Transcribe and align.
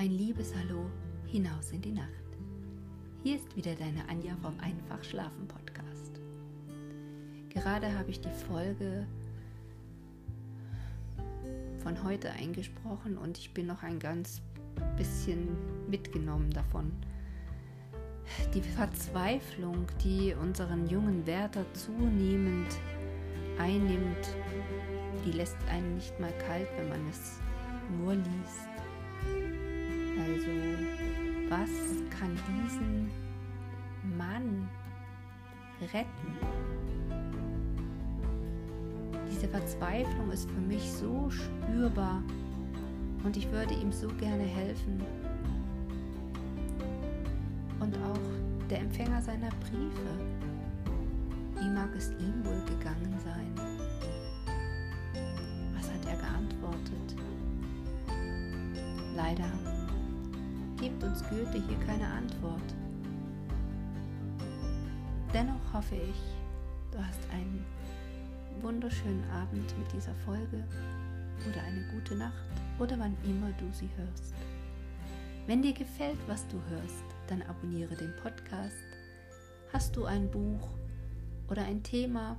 Ein 0.00 0.12
liebes 0.12 0.54
Hallo 0.54 0.88
hinaus 1.26 1.72
in 1.72 1.82
die 1.82 1.90
Nacht. 1.90 2.06
Hier 3.24 3.34
ist 3.34 3.56
wieder 3.56 3.74
deine 3.74 4.08
Anja 4.08 4.36
vom 4.40 4.54
Einfach 4.60 5.02
Schlafen 5.02 5.48
Podcast. 5.48 6.20
Gerade 7.48 7.92
habe 7.98 8.08
ich 8.08 8.20
die 8.20 8.30
Folge 8.46 9.08
von 11.82 12.00
heute 12.04 12.30
eingesprochen 12.30 13.18
und 13.18 13.38
ich 13.38 13.52
bin 13.52 13.66
noch 13.66 13.82
ein 13.82 13.98
ganz 13.98 14.40
bisschen 14.96 15.48
mitgenommen 15.90 16.50
davon. 16.50 16.92
Die 18.54 18.62
Verzweiflung, 18.62 19.88
die 20.04 20.32
unseren 20.40 20.88
jungen 20.88 21.26
Wärter 21.26 21.64
zunehmend 21.74 22.68
einnimmt, 23.58 24.28
die 25.26 25.32
lässt 25.32 25.56
einen 25.68 25.96
nicht 25.96 26.20
mal 26.20 26.32
kalt, 26.46 26.68
wenn 26.76 26.88
man 26.88 27.08
es 27.08 27.40
nur 28.00 28.14
liest. 28.14 29.67
Also, 30.18 30.50
was 31.48 31.70
kann 32.10 32.36
diesen 32.48 33.10
Mann 34.16 34.68
retten? 35.92 36.36
Diese 39.30 39.46
Verzweiflung 39.46 40.30
ist 40.32 40.50
für 40.50 40.60
mich 40.60 40.90
so 40.90 41.30
spürbar 41.30 42.22
und 43.22 43.36
ich 43.36 43.48
würde 43.52 43.74
ihm 43.74 43.92
so 43.92 44.08
gerne 44.18 44.42
helfen. 44.42 45.00
Und 47.78 47.96
auch 47.98 48.68
der 48.68 48.80
Empfänger 48.80 49.22
seiner 49.22 49.50
Briefe. 49.50 50.10
Wie 51.60 51.70
mag 51.70 51.90
es 51.96 52.10
ihm 52.18 52.44
wohl 52.44 52.62
gegangen 52.66 53.14
sein? 53.24 53.52
Was 55.76 55.88
hat 55.88 56.04
er 56.06 56.16
geantwortet? 56.16 57.16
Leider 59.16 59.50
gibt 60.80 61.02
uns 61.02 61.22
Goethe 61.28 61.60
hier 61.66 61.78
keine 61.86 62.06
Antwort. 62.06 62.62
Dennoch 65.34 65.72
hoffe 65.72 65.96
ich, 65.96 66.20
du 66.92 66.98
hast 66.98 67.20
einen 67.30 67.64
wunderschönen 68.60 69.24
Abend 69.30 69.76
mit 69.78 69.92
dieser 69.92 70.14
Folge 70.24 70.64
oder 71.48 71.62
eine 71.62 71.84
gute 71.92 72.14
Nacht 72.14 72.32
oder 72.78 72.98
wann 72.98 73.16
immer 73.24 73.50
du 73.58 73.70
sie 73.72 73.88
hörst. 73.96 74.34
Wenn 75.46 75.62
dir 75.62 75.72
gefällt, 75.72 76.18
was 76.26 76.46
du 76.48 76.60
hörst, 76.70 77.04
dann 77.26 77.42
abonniere 77.42 77.94
den 77.94 78.14
Podcast. 78.22 78.76
Hast 79.72 79.96
du 79.96 80.04
ein 80.04 80.30
Buch 80.30 80.68
oder 81.48 81.64
ein 81.64 81.82
Thema, 81.82 82.38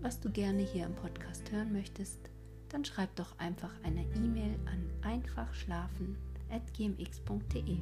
was 0.00 0.20
du 0.20 0.30
gerne 0.30 0.62
hier 0.62 0.86
im 0.86 0.94
Podcast 0.94 1.50
hören 1.52 1.72
möchtest, 1.72 2.18
dann 2.70 2.84
schreib 2.84 3.14
doch 3.16 3.38
einfach 3.38 3.72
eine 3.82 4.02
E-Mail 4.14 4.58
an 4.66 4.88
einfachschlafen.gmx.de. 6.50 7.78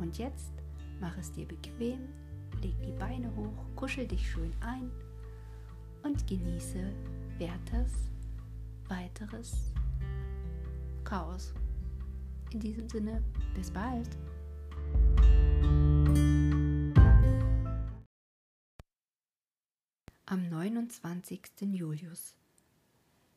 Und 0.00 0.18
jetzt 0.18 0.52
mach 1.00 1.16
es 1.18 1.32
dir 1.32 1.46
bequem, 1.46 2.08
leg 2.62 2.74
die 2.82 2.92
Beine 2.92 3.34
hoch, 3.36 3.64
kuschel 3.76 4.06
dich 4.06 4.30
schön 4.30 4.52
ein 4.60 4.90
und 6.02 6.26
genieße 6.26 6.92
Werthers 7.38 7.92
weiteres 8.88 9.72
Chaos. 11.04 11.54
In 12.52 12.60
diesem 12.60 12.88
Sinne, 12.88 13.22
bis 13.54 13.70
bald. 13.70 14.08
Am 20.26 20.48
29. 20.48 21.40
Julius. 21.72 22.36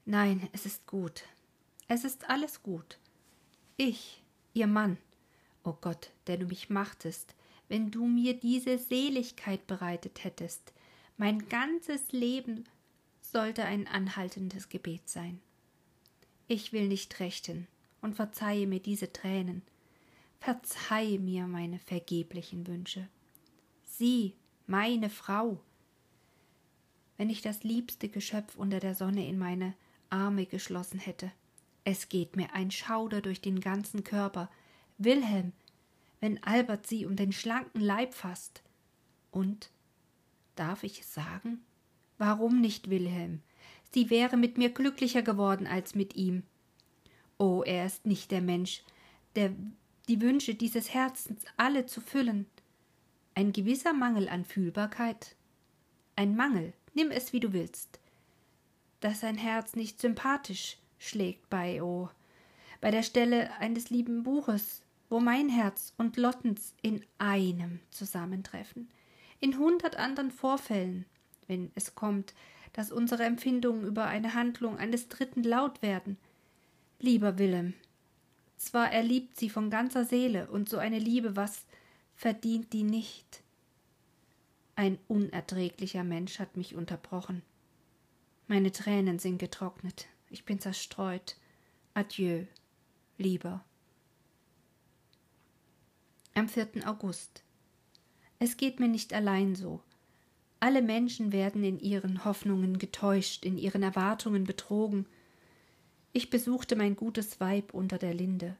Nein, 0.05 0.47
es 0.53 0.65
ist 0.65 0.85
gut. 0.85 1.23
Es 1.87 2.03
ist 2.03 2.29
alles 2.29 2.63
gut. 2.63 2.99
Ich, 3.75 4.23
ihr 4.57 4.67
Mann, 4.67 4.97
o 5.63 5.73
Gott, 5.73 6.09
der 6.25 6.37
du 6.37 6.47
mich 6.47 6.69
machtest, 6.69 7.35
wenn 7.69 7.91
du 7.91 8.05
mir 8.05 8.33
diese 8.33 8.77
Seligkeit 8.77 9.67
bereitet 9.67 10.23
hättest, 10.23 10.73
mein 11.17 11.47
ganzes 11.47 12.11
Leben 12.11 12.65
sollte 13.21 13.65
ein 13.65 13.87
anhaltendes 13.87 14.69
Gebet 14.69 15.07
sein. 15.09 15.39
Ich 16.47 16.73
will 16.73 16.87
nicht 16.87 17.19
rechten 17.19 17.67
und 18.01 18.15
verzeihe 18.15 18.67
mir 18.67 18.79
diese 18.79 19.11
Tränen. 19.11 19.61
Verzeihe 20.39 21.19
mir 21.19 21.45
meine 21.47 21.79
vergeblichen 21.79 22.67
Wünsche. 22.67 23.07
Sie, 23.83 24.33
meine 24.65 25.09
Frau. 25.09 25.59
Wenn 27.17 27.29
ich 27.29 27.41
das 27.41 27.63
liebste 27.63 28.09
Geschöpf 28.09 28.55
unter 28.55 28.79
der 28.79 28.95
Sonne 28.95 29.27
in 29.27 29.37
meine 29.37 29.73
Arme 30.09 30.45
geschlossen 30.45 30.99
hätte. 30.99 31.31
Es 31.89 32.09
geht 32.09 32.35
mir 32.35 32.53
ein 32.53 32.69
Schauder 32.69 33.21
durch 33.21 33.39
den 33.39 33.61
ganzen 33.61 34.03
Körper. 34.03 34.51
Wilhelm, 34.97 35.53
wenn 36.19 36.43
Albert 36.43 36.85
sie 36.85 37.05
um 37.05 37.15
den 37.15 37.31
schlanken 37.31 37.79
Leib 37.79 38.13
fasst. 38.13 38.61
Und, 39.31 39.69
darf 40.57 40.83
ich 40.83 40.99
es 40.99 41.13
sagen? 41.13 41.61
Warum 42.17 42.59
nicht 42.59 42.89
Wilhelm? 42.89 43.41
sie 43.93 44.09
wäre 44.09 44.35
mit 44.35 44.57
mir 44.57 44.69
glücklicher 44.69 45.21
geworden 45.21 45.65
als 45.65 45.95
mit 45.95 46.17
ihm. 46.17 46.43
Oh, 47.37 47.63
er 47.65 47.85
ist 47.85 48.05
nicht 48.05 48.31
der 48.31 48.41
Mensch, 48.41 48.83
der 49.37 49.55
die 50.09 50.19
Wünsche 50.19 50.55
dieses 50.55 50.93
Herzens 50.93 51.45
alle 51.55 51.85
zu 51.85 52.01
füllen. 52.01 52.47
Ein 53.33 53.53
gewisser 53.53 53.93
Mangel 53.93 54.27
an 54.27 54.43
Fühlbarkeit. 54.43 55.37
Ein 56.17 56.35
Mangel, 56.35 56.73
nimm 56.95 57.11
es 57.11 57.31
wie 57.31 57.39
du 57.39 57.53
willst. 57.53 58.01
Dass 58.99 59.21
sein 59.21 59.37
Herz 59.37 59.77
nicht 59.77 60.01
sympathisch 60.01 60.79
schlägt 60.97 61.49
bei, 61.49 61.81
oh, 61.81 62.09
bei 62.81 62.91
der 62.91 63.03
Stelle 63.03 63.51
eines 63.59 63.89
lieben 63.89 64.23
Buches, 64.23 64.81
wo 65.09 65.19
mein 65.19 65.49
Herz 65.49 65.93
und 65.97 66.17
Lottens 66.17 66.73
in 66.81 67.03
einem 67.17 67.79
zusammentreffen, 67.91 68.89
in 69.39 69.57
hundert 69.57 69.95
anderen 69.95 70.31
Vorfällen, 70.31 71.05
wenn 71.47 71.71
es 71.75 71.95
kommt, 71.95 72.33
dass 72.73 72.91
unsere 72.91 73.23
Empfindungen 73.23 73.85
über 73.85 74.05
eine 74.05 74.33
Handlung 74.33 74.77
eines 74.77 75.07
Dritten 75.07 75.43
laut 75.43 75.81
werden. 75.81 76.17
Lieber 76.99 77.37
Willem, 77.37 77.73
zwar 78.57 78.91
er 78.91 79.03
liebt 79.03 79.39
sie 79.39 79.49
von 79.49 79.69
ganzer 79.69 80.05
Seele, 80.05 80.47
und 80.47 80.69
so 80.69 80.77
eine 80.77 80.99
Liebe, 80.99 81.35
was 81.35 81.65
verdient 82.15 82.73
die 82.73 82.83
nicht? 82.83 83.41
Ein 84.75 84.99
unerträglicher 85.07 86.03
Mensch 86.03 86.39
hat 86.39 86.57
mich 86.57 86.75
unterbrochen. 86.75 87.41
Meine 88.47 88.71
Tränen 88.71 89.19
sind 89.19 89.39
getrocknet, 89.39 90.07
ich 90.29 90.45
bin 90.45 90.59
zerstreut. 90.59 91.35
Adieu, 91.93 92.45
lieber. 93.17 93.63
Am 96.33 96.47
4. 96.47 96.67
August. 96.85 97.43
Es 98.39 98.57
geht 98.57 98.79
mir 98.79 98.87
nicht 98.87 99.13
allein 99.13 99.55
so. 99.55 99.81
Alle 100.59 100.81
Menschen 100.81 101.31
werden 101.31 101.63
in 101.63 101.79
ihren 101.79 102.25
Hoffnungen 102.25 102.77
getäuscht, 102.77 103.45
in 103.45 103.57
ihren 103.57 103.83
Erwartungen 103.83 104.43
betrogen. 104.43 105.05
Ich 106.13 106.29
besuchte 106.29 106.75
mein 106.75 106.95
gutes 106.95 107.39
Weib 107.39 107.73
unter 107.73 107.97
der 107.97 108.13
Linde. 108.13 108.55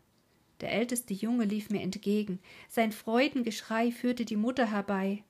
Der 0.61 0.71
älteste 0.71 1.13
Junge 1.13 1.45
lief 1.45 1.69
mir 1.69 1.81
entgegen. 1.81 2.39
Sein 2.69 2.91
Freudengeschrei 2.91 3.91
führte 3.91 4.25
die 4.25 4.35
Mutter 4.35 4.71
herbei, 4.71 5.23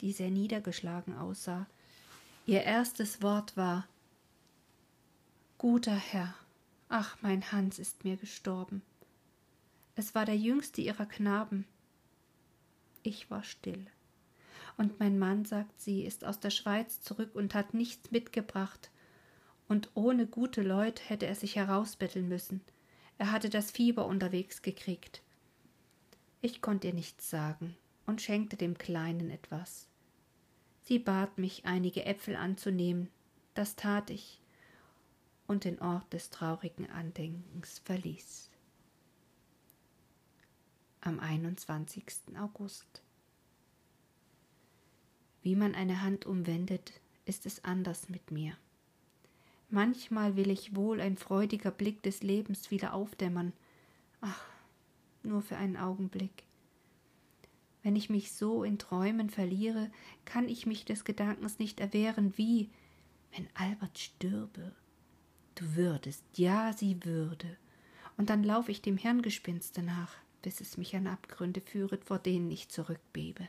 die 0.00 0.12
sehr 0.12 0.30
niedergeschlagen 0.30 1.16
aussah. 1.16 1.66
Ihr 2.46 2.62
erstes 2.62 3.22
Wort 3.22 3.56
war 3.56 3.86
Guter 5.58 5.96
Herr, 5.96 6.34
ach, 6.88 7.16
mein 7.20 7.52
Hans 7.52 7.78
ist 7.78 8.04
mir 8.04 8.16
gestorben. 8.16 8.82
Es 9.96 10.14
war 10.14 10.24
der 10.24 10.36
jüngste 10.36 10.80
ihrer 10.80 11.06
Knaben. 11.06 11.66
Ich 13.02 13.30
war 13.30 13.42
still 13.42 13.86
und 14.78 15.00
mein 15.00 15.18
Mann 15.18 15.44
sagt, 15.44 15.78
sie 15.80 16.04
ist 16.04 16.24
aus 16.24 16.40
der 16.40 16.50
Schweiz 16.50 17.02
zurück 17.02 17.34
und 17.34 17.54
hat 17.54 17.74
nichts 17.74 18.10
mitgebracht, 18.10 18.90
und 19.68 19.90
ohne 19.92 20.26
gute 20.26 20.62
Leute 20.62 21.02
hätte 21.04 21.26
er 21.26 21.34
sich 21.34 21.56
herausbetteln 21.56 22.26
müssen. 22.26 22.62
Er 23.18 23.32
hatte 23.32 23.50
das 23.50 23.70
Fieber 23.70 24.06
unterwegs 24.06 24.62
gekriegt. 24.62 25.20
Ich 26.40 26.62
konnte 26.62 26.86
ihr 26.86 26.94
nichts 26.94 27.28
sagen 27.28 27.76
und 28.06 28.22
schenkte 28.22 28.56
dem 28.56 28.78
Kleinen 28.78 29.28
etwas. 29.28 29.88
Sie 30.84 30.98
bat 30.98 31.36
mich, 31.36 31.66
einige 31.66 32.06
Äpfel 32.06 32.36
anzunehmen. 32.36 33.10
Das 33.52 33.76
tat 33.76 34.08
ich 34.08 34.40
und 35.48 35.64
den 35.64 35.80
Ort 35.80 36.12
des 36.12 36.30
traurigen 36.30 36.88
Andenkens 36.88 37.80
verließ. 37.80 38.48
Am 41.00 41.18
21. 41.18 42.04
August 42.38 43.02
wie 45.48 45.56
man 45.56 45.74
eine 45.74 46.02
Hand 46.02 46.26
umwendet, 46.26 47.00
ist 47.24 47.46
es 47.46 47.64
anders 47.64 48.10
mit 48.10 48.30
mir. 48.30 48.52
Manchmal 49.70 50.36
will 50.36 50.50
ich 50.50 50.76
wohl 50.76 51.00
ein 51.00 51.16
freudiger 51.16 51.70
Blick 51.70 52.02
des 52.02 52.22
Lebens 52.22 52.70
wieder 52.70 52.92
aufdämmern. 52.92 53.54
Ach, 54.20 54.44
nur 55.22 55.40
für 55.40 55.56
einen 55.56 55.78
Augenblick. 55.78 56.44
Wenn 57.82 57.96
ich 57.96 58.10
mich 58.10 58.32
so 58.32 58.62
in 58.62 58.78
Träumen 58.78 59.30
verliere, 59.30 59.90
kann 60.26 60.50
ich 60.50 60.66
mich 60.66 60.84
des 60.84 61.04
Gedankens 61.04 61.58
nicht 61.58 61.80
erwehren, 61.80 62.36
wie, 62.36 62.68
wenn 63.34 63.48
Albert 63.54 63.98
stürbe. 63.98 64.72
Du 65.58 65.74
würdest, 65.74 66.22
ja, 66.36 66.72
sie 66.72 67.04
würde. 67.04 67.56
Und 68.16 68.30
dann 68.30 68.44
lauf 68.44 68.68
ich 68.68 68.80
dem 68.80 68.96
Hirngespinste 68.96 69.82
nach, 69.82 70.14
bis 70.40 70.60
es 70.60 70.76
mich 70.76 70.94
an 70.94 71.08
Abgründe 71.08 71.60
führet, 71.60 72.04
vor 72.04 72.20
denen 72.20 72.48
ich 72.52 72.68
zurückbebe. 72.68 73.48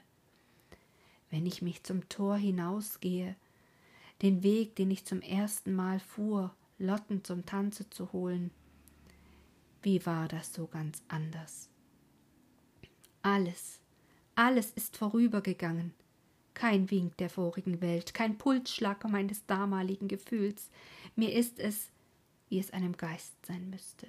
Wenn 1.29 1.45
ich 1.45 1.61
mich 1.61 1.83
zum 1.83 2.09
Tor 2.09 2.35
hinausgehe, 2.35 3.35
den 4.23 4.41
Weg, 4.41 4.75
den 4.75 4.89
ich 4.89 5.05
zum 5.05 5.21
ersten 5.21 5.75
Mal 5.75 5.99
fuhr, 5.99 6.51
Lotten 6.79 7.23
zum 7.23 7.45
Tanze 7.45 7.87
zu 7.91 8.11
holen, 8.11 8.49
wie 9.83 10.03
war 10.07 10.27
das 10.27 10.51
so 10.51 10.65
ganz 10.65 11.03
anders? 11.09 11.69
Alles, 13.21 13.79
alles 14.33 14.71
ist 14.71 14.97
vorübergegangen. 14.97 15.93
Kein 16.55 16.89
Wink 16.89 17.17
der 17.17 17.29
vorigen 17.29 17.81
Welt, 17.81 18.15
kein 18.15 18.39
Pulsschlag 18.39 19.07
meines 19.07 19.45
damaligen 19.45 20.07
Gefühls. 20.07 20.71
Mir 21.15 21.33
ist 21.33 21.59
es, 21.59 21.89
wie 22.49 22.59
es 22.59 22.71
einem 22.71 22.97
Geist 22.97 23.33
sein 23.45 23.69
müsste. 23.69 24.07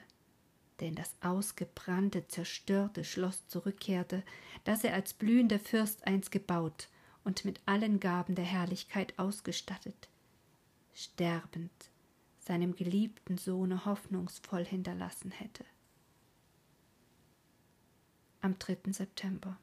Denn 0.80 0.94
das 0.94 1.14
ausgebrannte, 1.20 2.26
zerstörte 2.26 3.04
Schloss 3.04 3.46
zurückkehrte, 3.48 4.22
das 4.64 4.82
er 4.82 4.94
als 4.94 5.12
blühender 5.12 5.60
Fürst 5.60 6.06
einst 6.06 6.32
gebaut 6.32 6.88
und 7.22 7.44
mit 7.44 7.60
allen 7.66 8.00
Gaben 8.00 8.34
der 8.34 8.46
Herrlichkeit 8.46 9.18
ausgestattet, 9.18 10.08
sterbend 10.94 11.70
seinem 12.40 12.74
geliebten 12.74 13.36
Sohne 13.36 13.84
hoffnungsvoll 13.84 14.64
hinterlassen 14.64 15.30
hätte. 15.30 15.64
Am 18.40 18.58
3. 18.58 18.90
September. 18.92 19.58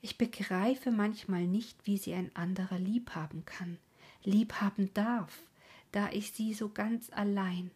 Ich 0.00 0.18
begreife 0.18 0.90
manchmal 0.90 1.46
nicht, 1.46 1.86
wie 1.86 1.96
sie 1.96 2.12
ein 2.14 2.34
anderer 2.34 2.80
liebhaben 2.80 3.44
kann, 3.44 3.78
liebhaben 4.24 4.92
darf, 4.92 5.42
da 5.92 6.10
ich 6.10 6.32
sie 6.32 6.54
so 6.54 6.68
ganz 6.68 7.10
allein, 7.10 7.70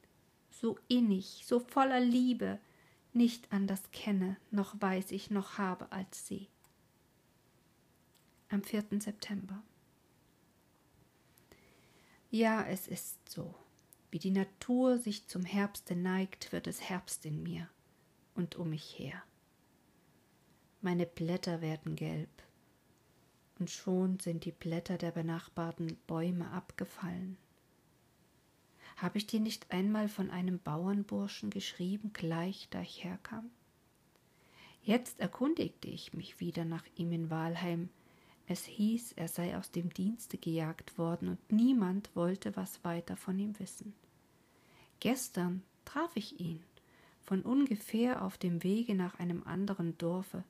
so 0.51 0.79
innig, 0.89 1.45
so 1.47 1.61
voller 1.61 2.01
Liebe 2.01 2.59
nicht 3.13 3.53
anders 3.53 3.91
kenne, 3.93 4.37
noch 4.51 4.81
weiß 4.81 5.11
ich 5.13 5.31
noch 5.31 5.59
habe 5.59 5.93
als 5.93 6.27
sie. 6.27 6.49
Am 8.49 8.63
4. 8.63 8.85
September. 9.01 9.63
Ja, 12.31 12.65
es 12.65 12.89
ist 12.89 13.29
so. 13.29 13.55
Wie 14.11 14.19
die 14.19 14.31
Natur 14.31 14.99
sich 14.99 15.27
zum 15.27 15.45
Herbste 15.45 15.97
neigt, 15.97 16.53
wird 16.53 16.67
es 16.67 16.81
Herbst 16.81 17.27
in 17.27 17.43
mir 17.43 17.69
und 18.35 18.57
um 18.57 18.71
mich 18.71 18.99
her. 18.99 19.23
Meine 20.81 21.07
Blätter 21.07 21.61
werden 21.61 21.97
gelb, 21.97 22.31
und 23.59 23.71
schon 23.71 24.21
sind 24.21 24.45
die 24.45 24.53
Blätter 24.53 24.99
der 24.99 25.11
benachbarten 25.11 25.97
Bäume 26.07 26.51
abgefallen. 26.51 27.39
Habe 28.97 29.19
ich 29.19 29.27
dir 29.27 29.41
nicht 29.41 29.71
einmal 29.71 30.09
von 30.09 30.31
einem 30.31 30.59
Bauernburschen 30.59 31.51
geschrieben, 31.51 32.13
gleich 32.15 32.69
da 32.71 32.81
ich 32.81 33.05
herkam? 33.05 33.51
Jetzt 34.83 35.21
erkundigte 35.21 35.89
ich 35.89 36.15
mich 36.15 36.41
wieder 36.41 36.65
nach 36.65 36.85
ihm 36.97 37.13
in 37.13 37.29
Walheim. 37.29 37.91
Es 38.47 38.65
hieß, 38.65 39.13
er 39.13 39.29
sei 39.29 39.59
aus 39.59 39.71
dem 39.71 39.93
Dienste 39.93 40.39
gejagt 40.39 40.97
worden 40.97 41.29
und 41.29 41.53
niemand 41.53 42.15
wollte 42.15 42.57
was 42.57 42.85
weiter 42.85 43.17
von 43.17 43.39
ihm 43.39 43.59
wissen. 43.59 43.93
Gestern 45.01 45.63
traf 45.85 46.11
ich 46.15 46.41
ihn, 46.41 46.63
von 47.23 47.43
ungefähr 47.43 48.23
auf 48.23 48.39
dem 48.39 48.63
Wege 48.63 48.95
nach 48.95 49.19
einem 49.19 49.43
anderen 49.43 49.99
Dorfe. 49.99 50.45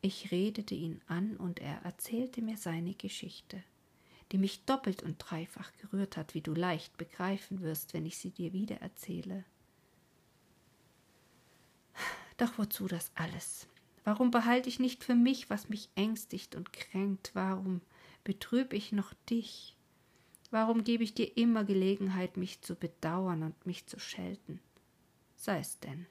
Ich 0.00 0.30
redete 0.30 0.74
ihn 0.74 1.00
an 1.08 1.36
und 1.36 1.58
er 1.58 1.82
erzählte 1.82 2.40
mir 2.40 2.56
seine 2.56 2.94
Geschichte, 2.94 3.62
die 4.32 4.38
mich 4.38 4.64
doppelt 4.64 5.02
und 5.02 5.18
dreifach 5.18 5.70
gerührt 5.80 6.16
hat, 6.16 6.34
wie 6.34 6.40
du 6.40 6.54
leicht 6.54 6.96
begreifen 6.96 7.60
wirst, 7.60 7.94
wenn 7.94 8.06
ich 8.06 8.18
sie 8.18 8.30
dir 8.30 8.52
wieder 8.52 8.76
erzähle. 8.76 9.44
Doch 12.36 12.58
wozu 12.58 12.86
das 12.86 13.10
alles? 13.14 13.66
Warum 14.04 14.30
behalte 14.30 14.68
ich 14.68 14.78
nicht 14.78 15.04
für 15.04 15.14
mich, 15.14 15.50
was 15.50 15.68
mich 15.68 15.88
ängstigt 15.94 16.54
und 16.54 16.72
kränkt? 16.72 17.30
Warum 17.34 17.80
betrüb 18.24 18.72
ich 18.72 18.92
noch 18.92 19.14
dich? 19.28 19.76
Warum 20.50 20.84
gebe 20.84 21.02
ich 21.02 21.14
dir 21.14 21.36
immer 21.36 21.64
Gelegenheit, 21.64 22.36
mich 22.36 22.62
zu 22.62 22.76
bedauern 22.76 23.42
und 23.42 23.66
mich 23.66 23.86
zu 23.86 23.98
schelten? 23.98 24.60
Sei 25.34 25.58
es 25.58 25.80
denn. 25.80 26.06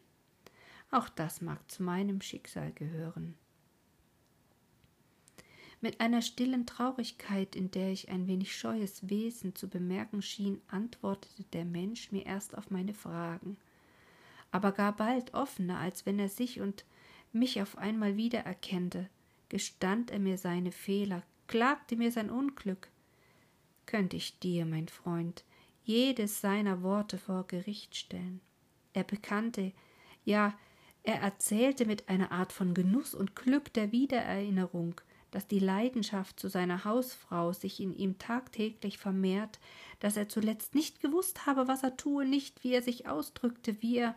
Auch 0.91 1.09
das 1.09 1.41
mag 1.41 1.69
zu 1.71 1.83
meinem 1.83 2.21
Schicksal 2.21 2.71
gehören. 2.73 3.35
Mit 5.85 6.01
einer 6.01 6.23
stillen 6.23 6.65
Traurigkeit, 6.65 7.55
in 7.55 7.69
der 7.69 7.91
ich 7.91 8.09
ein 8.09 8.25
wenig 8.25 8.57
scheues 8.57 9.07
Wesen 9.07 9.53
zu 9.53 9.69
bemerken 9.69 10.23
schien, 10.23 10.59
antwortete 10.65 11.43
der 11.53 11.63
Mensch 11.63 12.11
mir 12.11 12.25
erst 12.25 12.57
auf 12.57 12.71
meine 12.71 12.95
Fragen, 12.95 13.55
aber 14.49 14.71
gar 14.71 14.95
bald 14.95 15.35
offener, 15.35 15.77
als 15.77 16.07
wenn 16.07 16.17
er 16.17 16.27
sich 16.27 16.59
und 16.59 16.85
mich 17.33 17.61
auf 17.61 17.77
einmal 17.77 18.17
wiedererkennte, 18.17 19.11
gestand 19.47 20.09
er 20.09 20.17
mir 20.17 20.39
seine 20.39 20.71
Fehler, 20.71 21.21
klagte 21.45 21.97
mir 21.97 22.11
sein 22.11 22.31
Unglück. 22.31 22.89
Könnte 23.85 24.17
ich 24.17 24.39
dir, 24.39 24.65
mein 24.65 24.87
Freund, 24.87 25.43
jedes 25.83 26.41
seiner 26.41 26.81
Worte 26.81 27.19
vor 27.19 27.45
Gericht 27.45 27.95
stellen. 27.95 28.41
Er 28.93 29.03
bekannte, 29.03 29.71
ja, 30.23 30.57
er 31.03 31.21
erzählte 31.21 31.85
mit 31.85 32.09
einer 32.09 32.31
Art 32.31 32.51
von 32.51 32.73
Genuss 32.73 33.13
und 33.13 33.35
Glück 33.35 33.71
der 33.73 33.91
Wiedererinnerung, 33.91 34.99
dass 35.35 35.47
die 35.47 35.59
Leidenschaft 35.59 36.39
zu 36.39 36.47
seiner 36.47 36.85
Hausfrau 36.85 37.51
sich 37.51 37.81
in 37.81 37.93
ihm 37.93 38.17
tagtäglich 38.17 38.97
vermehrt, 38.97 39.59
dass 39.99 40.15
er 40.15 40.29
zuletzt 40.29 40.75
nicht 40.75 41.01
gewusst 41.01 41.45
habe, 41.45 41.67
was 41.67 41.83
er 41.83 41.97
tue, 41.97 42.25
nicht 42.25 42.63
wie 42.63 42.71
er 42.71 42.81
sich 42.81 43.09
ausdrückte, 43.09 43.81
wie 43.81 43.97
er 43.97 44.15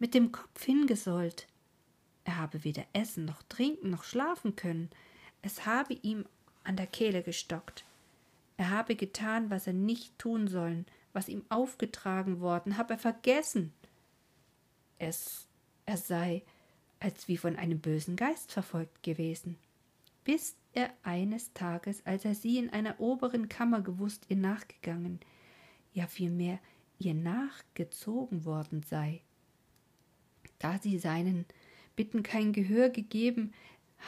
mit 0.00 0.12
dem 0.12 0.32
Kopf 0.32 0.64
hingesollt. 0.64 1.46
Er 2.24 2.38
habe 2.38 2.64
weder 2.64 2.84
essen 2.92 3.26
noch 3.26 3.44
trinken 3.44 3.90
noch 3.90 4.02
schlafen 4.02 4.56
können. 4.56 4.90
Es 5.40 5.66
habe 5.66 5.94
ihm 6.02 6.26
an 6.64 6.74
der 6.74 6.88
Kehle 6.88 7.22
gestockt. 7.22 7.84
Er 8.56 8.70
habe 8.70 8.96
getan, 8.96 9.50
was 9.50 9.68
er 9.68 9.72
nicht 9.72 10.18
tun 10.18 10.48
sollen, 10.48 10.84
was 11.12 11.28
ihm 11.28 11.44
aufgetragen 11.48 12.40
worden, 12.40 12.76
habe 12.76 12.94
er 12.94 12.98
vergessen. 12.98 13.72
Es, 14.98 15.46
er 15.84 15.96
sei 15.96 16.42
als 16.98 17.28
wie 17.28 17.36
von 17.36 17.54
einem 17.54 17.78
bösen 17.78 18.16
Geist 18.16 18.50
verfolgt 18.50 19.04
gewesen 19.04 19.56
bis 20.26 20.56
er 20.72 20.90
eines 21.04 21.52
Tages, 21.54 22.04
als 22.04 22.24
er 22.24 22.34
sie 22.34 22.58
in 22.58 22.68
einer 22.70 22.98
oberen 22.98 23.48
Kammer 23.48 23.80
gewusst, 23.80 24.26
ihr 24.28 24.36
nachgegangen, 24.36 25.20
ja 25.94 26.08
vielmehr 26.08 26.58
ihr 26.98 27.14
nachgezogen 27.14 28.44
worden 28.44 28.82
sei. 28.82 29.22
Da 30.58 30.78
sie 30.78 30.98
seinen 30.98 31.46
Bitten 31.94 32.24
kein 32.24 32.52
Gehör 32.52 32.90
gegeben, 32.90 33.52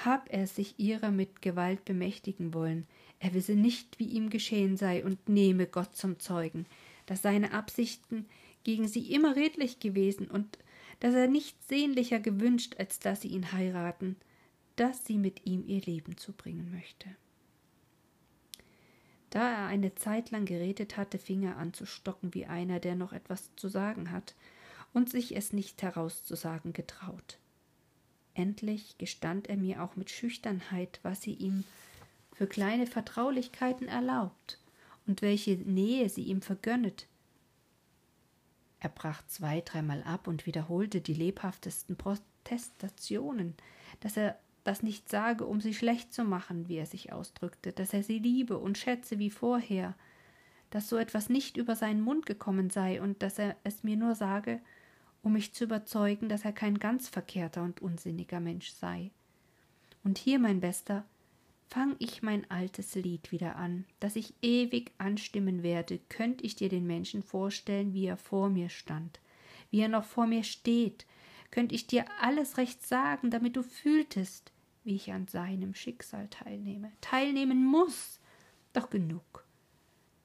hab 0.05 0.31
er 0.33 0.49
sich 0.49 0.79
ihrer 0.79 1.13
mit 1.13 1.41
Gewalt 1.41 1.85
bemächtigen 1.85 2.53
wollen, 2.53 2.87
er 3.21 3.33
wisse 3.33 3.55
nicht, 3.55 4.01
wie 4.01 4.09
ihm 4.09 4.29
geschehen 4.29 4.77
sei, 4.77 5.05
und 5.05 5.29
nehme 5.29 5.67
Gott 5.67 5.95
zum 5.97 6.19
Zeugen, 6.19 6.67
dass 7.07 7.23
seine 7.23 7.53
Absichten 7.53 8.27
gegen 8.65 8.89
sie 8.89 9.13
immer 9.13 9.37
redlich 9.37 9.79
gewesen 9.79 10.29
und 10.29 10.59
dass 10.99 11.15
er 11.15 11.29
nichts 11.29 11.69
sehnlicher 11.69 12.19
gewünscht, 12.19 12.75
als 12.79 12.99
dass 12.99 13.23
sie 13.23 13.29
ihn 13.29 13.53
heiraten, 13.53 14.17
dass 14.79 15.05
sie 15.05 15.19
mit 15.19 15.45
ihm 15.45 15.65
ihr 15.67 15.81
Leben 15.81 16.17
zubringen 16.17 16.71
möchte. 16.71 17.09
Da 19.31 19.51
er 19.51 19.67
eine 19.67 19.95
Zeit 19.95 20.31
lang 20.31 20.47
geredet 20.47 20.97
hatte, 20.97 21.19
fing 21.19 21.43
er 21.43 21.57
an 21.57 21.75
zu 21.75 21.85
stocken 21.85 22.33
wie 22.33 22.47
einer, 22.47 22.81
der 22.81 22.95
noch 22.95 23.13
etwas 23.13 23.55
zu 23.57 23.69
sagen 23.69 24.11
hat 24.11 24.35
und 24.93 25.11
sich 25.11 25.37
es 25.37 25.53
nicht 25.53 25.83
herauszusagen 25.83 26.73
getraut. 26.73 27.39
Endlich 28.35 28.97
gestand 28.99 29.49
er 29.49 29.57
mir 29.57 29.83
auch 29.83 29.97
mit 29.97 30.11
Schüchternheit, 30.11 31.01
was 31.03 31.23
sie 31.23 31.35
ihm 31.35 31.65
für 32.33 32.47
kleine 32.47 32.87
Vertraulichkeiten 32.87 33.89
erlaubt 33.89 34.61
und 35.07 35.23
welche 35.23 35.57
Nähe 35.57 36.09
sie 36.09 36.23
ihm 36.23 36.41
vergönnet. 36.41 37.09
Er 38.79 38.91
brach 38.91 39.27
zwei, 39.27 39.61
dreimal 39.61 40.05
ab 40.05 40.29
und 40.29 40.47
wiederholte 40.47 41.01
die 41.01 41.15
lebhaftesten 41.15 41.97
Protestationen, 41.97 43.57
dass 44.01 44.17
er 44.17 44.39
das 44.69 44.83
nicht 44.83 45.09
sage, 45.09 45.47
um 45.47 45.63
sie 45.63 45.73
schlecht 45.73 46.13
zu 46.13 46.25
machen, 46.25 46.69
wie 46.69 46.77
er 46.77 46.87
sich 46.87 47.11
ausdrückte, 47.11 47.73
dass 47.73 47.95
er 47.95 48.03
sie 48.03 48.19
liebe 48.19 48.59
und 48.59 48.77
schätze 48.77 49.19
wie 49.19 49.31
vorher, 49.31 49.95
dass 50.69 50.91
so 50.91 50.99
etwas 50.99 51.31
nicht 51.31 51.57
über 51.57 51.75
seinen 51.75 52.03
Mund 52.03 52.27
gekommen 52.27 52.69
sei 52.69 53.01
und 53.01 53.23
dass 53.23 53.39
er 53.39 53.57
es 53.65 53.83
mir 53.83 53.97
nur 53.97 54.15
sage, 54.15 54.61
um 55.23 55.33
mich 55.33 55.55
zu 55.55 55.65
überzeugen, 55.65 56.29
dass 56.29 56.45
er 56.45 56.53
kein 56.53 56.79
ganz 56.79 57.09
verkehrter 57.09 57.63
und 57.63 57.81
unsinniger 57.81 58.41
Mensch 58.41 58.71
sei. 58.71 59.11
Und 60.05 60.19
hier, 60.19 60.39
mein 60.39 60.61
Bester, 60.61 61.07
fang 61.67 61.97
ich 61.99 62.23
mein 62.23 62.49
altes 62.51 62.95
Lied 62.95 63.33
wieder 63.33 63.57
an, 63.57 63.87
das 64.01 64.17
ich 64.17 64.35
ewig 64.43 64.93
anstimmen 64.99 65.63
werde, 65.63 65.99
könnt 66.11 66.45
ich 66.45 66.57
dir 66.57 66.69
den 66.69 66.87
Menschen 66.87 67.23
vorstellen, 67.23 67.95
wie 67.95 68.05
er 68.05 68.19
vor 68.19 68.51
mir 68.51 68.69
stand, 68.69 69.19
wie 69.71 69.81
er 69.81 69.89
noch 69.89 70.05
vor 70.05 70.27
mir 70.27 70.45
steht, 70.45 71.07
könnt 71.51 71.73
ich 71.73 71.87
dir 71.87 72.05
alles 72.21 72.59
recht 72.59 72.87
sagen, 72.87 73.31
damit 73.31 73.57
du 73.57 73.63
fühltest, 73.63 74.53
wie 74.89 74.97
ich 74.97 75.13
an 75.13 75.29
seinem 75.29 75.75
Schicksal 75.75 76.29
teilnehme, 76.29 76.91
teilnehmen 77.03 77.63
muss. 77.63 78.21
Doch 78.73 78.89
genug, 78.89 79.45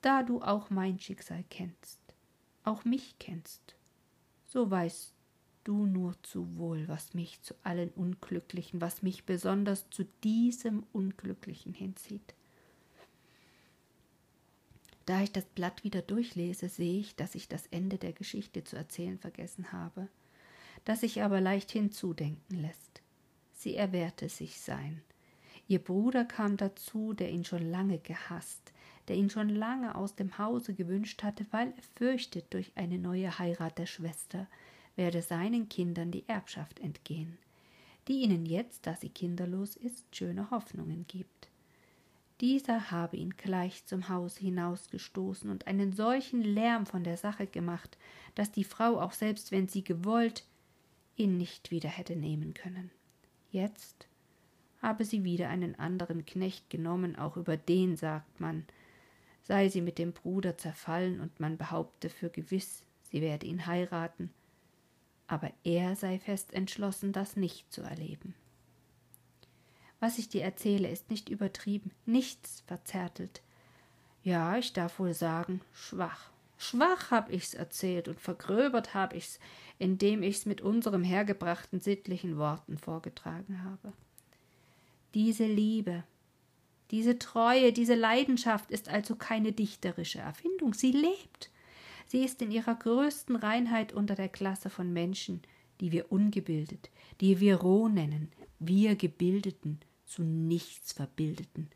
da 0.02 0.24
du 0.24 0.42
auch 0.42 0.70
mein 0.70 1.00
Schicksal 1.00 1.44
kennst, 1.50 2.00
auch 2.64 2.86
mich 2.86 3.16
kennst, 3.20 3.76
so 4.46 4.72
weißt 4.72 5.14
du 5.66 5.86
nur 5.86 6.16
zu 6.24 6.58
wohl, 6.58 6.88
was 6.88 7.14
mich 7.14 7.42
zu 7.42 7.56
allen 7.64 7.90
Unglücklichen, 7.90 8.80
was 8.80 9.02
mich 9.02 9.26
besonders 9.26 9.90
zu 9.90 10.06
diesem 10.24 10.86
Unglücklichen 10.94 11.74
hinzieht. 11.74 12.34
Da 15.06 15.24
ich 15.24 15.34
das 15.34 15.46
Blatt 15.46 15.84
wieder 15.84 16.02
durchlese, 16.02 16.70
sehe 16.70 17.02
ich, 17.02 17.18
dass 17.18 17.36
ich 17.36 17.50
das 17.50 17.68
Ende 17.68 17.98
der 17.98 18.14
Geschichte 18.14 18.64
zu 18.64 18.78
erzählen 18.78 19.20
vergessen 19.20 19.74
habe, 19.74 20.08
das 20.86 21.02
sich 21.02 21.22
aber 21.22 21.42
leicht 21.42 21.70
hinzudenken 21.70 22.62
lässt. 22.62 23.03
Sie 23.64 23.78
erwehrte 23.78 24.28
sich 24.28 24.60
sein. 24.60 25.02
Ihr 25.70 25.80
Bruder 25.80 26.26
kam 26.26 26.58
dazu, 26.58 27.14
der 27.14 27.32
ihn 27.32 27.46
schon 27.46 27.72
lange 27.72 27.98
gehasst, 27.98 28.74
der 29.08 29.16
ihn 29.16 29.30
schon 29.30 29.48
lange 29.48 29.96
aus 29.96 30.16
dem 30.16 30.38
Hause 30.38 30.74
gewünscht 30.74 31.24
hatte, 31.24 31.46
weil 31.52 31.70
er 31.70 31.84
fürchtet, 31.96 32.54
durch 32.54 32.74
eine 32.76 32.98
neue 32.98 33.40
Heirat 33.40 33.78
der 33.78 33.86
Schwester 33.86 34.48
werde 34.98 35.22
seinen 35.22 35.70
Kindern 35.70 36.12
die 36.12 36.28
Erbschaft 36.28 36.82
entgehen, 36.82 37.38
die 38.10 38.24
ihnen 38.24 38.46
jetzt, 38.46 38.86
da 38.86 38.98
sie 38.98 39.08
kinderlos 39.08 39.78
ist, 39.78 40.14
schöne 40.14 40.52
Hoffnungen 40.52 41.06
gibt. 41.08 41.48
Dieser 42.42 42.92
habe 42.92 43.16
ihn 43.16 43.38
gleich 43.38 43.86
zum 43.86 44.10
Hause 44.10 44.42
hinausgestoßen 44.42 45.50
und 45.50 45.68
einen 45.68 45.94
solchen 45.94 46.42
Lärm 46.42 46.86
von 46.86 47.06
der 47.06 47.16
Sache 47.16 47.48
gemacht, 47.48 47.98
dass 48.36 48.52
die 48.52 48.66
Frau, 48.66 49.00
auch 49.00 49.14
selbst 49.14 49.54
wenn 49.54 49.70
sie 49.70 49.86
gewollt, 49.86 50.44
ihn 51.16 51.38
nicht 51.38 51.72
wieder 51.72 51.88
hätte 51.88 52.18
nehmen 52.18 52.54
können. 52.54 52.92
Jetzt 53.54 54.08
habe 54.82 55.06
sie 55.06 55.24
wieder 55.24 55.48
einen 55.48 55.78
anderen 55.78 56.26
Knecht 56.26 56.72
genommen, 56.72 57.16
auch 57.16 57.38
über 57.38 57.56
den 57.56 57.96
sagt 57.96 58.40
man, 58.40 58.66
sei 59.44 59.70
sie 59.70 59.82
mit 59.82 60.00
dem 60.00 60.12
Bruder 60.12 60.58
zerfallen 60.58 61.22
und 61.22 61.40
man 61.40 61.58
behaupte 61.58 62.10
für 62.10 62.30
gewiss, 62.30 62.84
sie 63.04 63.22
werde 63.22 63.46
ihn 63.46 63.68
heiraten, 63.68 64.32
aber 65.28 65.52
er 65.64 65.96
sei 65.96 66.18
fest 66.18 66.52
entschlossen, 66.52 67.12
das 67.14 67.36
nicht 67.36 67.72
zu 67.72 67.84
erleben. 67.84 68.34
Was 70.00 70.18
ich 70.18 70.30
dir 70.30 70.42
erzähle, 70.42 70.90
ist 70.90 71.12
nicht 71.12 71.30
übertrieben, 71.30 71.92
nichts 72.08 72.64
verzärtelt. 72.66 73.44
Ja, 74.24 74.58
ich 74.58 74.74
darf 74.74 74.98
wohl 74.98 75.14
sagen, 75.14 75.62
schwach. 75.74 76.33
Schwach 76.64 77.12
hab 77.12 77.32
ich's 77.32 77.54
erzählt 77.54 78.08
und 78.08 78.20
vergröbert 78.20 78.94
hab 78.94 79.14
ich's, 79.14 79.40
indem 79.80 80.24
ich's 80.24 80.46
mit 80.46 80.62
unserem 80.62 81.04
hergebrachten 81.04 81.80
sittlichen 81.80 82.38
Worten 82.38 82.78
vorgetragen 82.78 83.64
habe. 83.64 83.94
Diese 85.14 85.46
Liebe, 85.46 86.04
diese 86.92 87.20
Treue, 87.20 87.74
diese 87.74 87.96
Leidenschaft 87.96 88.72
ist 88.72 88.88
also 88.88 89.16
keine 89.16 89.52
dichterische 89.52 90.20
Erfindung, 90.20 90.74
sie 90.74 90.92
lebt. 90.92 91.50
Sie 92.08 92.24
ist 92.24 92.42
in 92.42 92.52
ihrer 92.52 92.76
größten 92.76 93.36
Reinheit 93.36 93.94
unter 93.94 94.16
der 94.16 94.30
Klasse 94.30 94.70
von 94.70 94.94
Menschen, 94.94 95.42
die 95.82 95.92
wir 95.92 96.12
ungebildet, 96.12 96.90
die 97.22 97.40
wir 97.40 97.56
roh 97.58 97.88
nennen, 97.88 98.32
wir 98.60 98.96
Gebildeten, 98.96 99.80
zu 100.06 100.22
nichts 100.22 100.94
Verbildeten. 100.94 101.70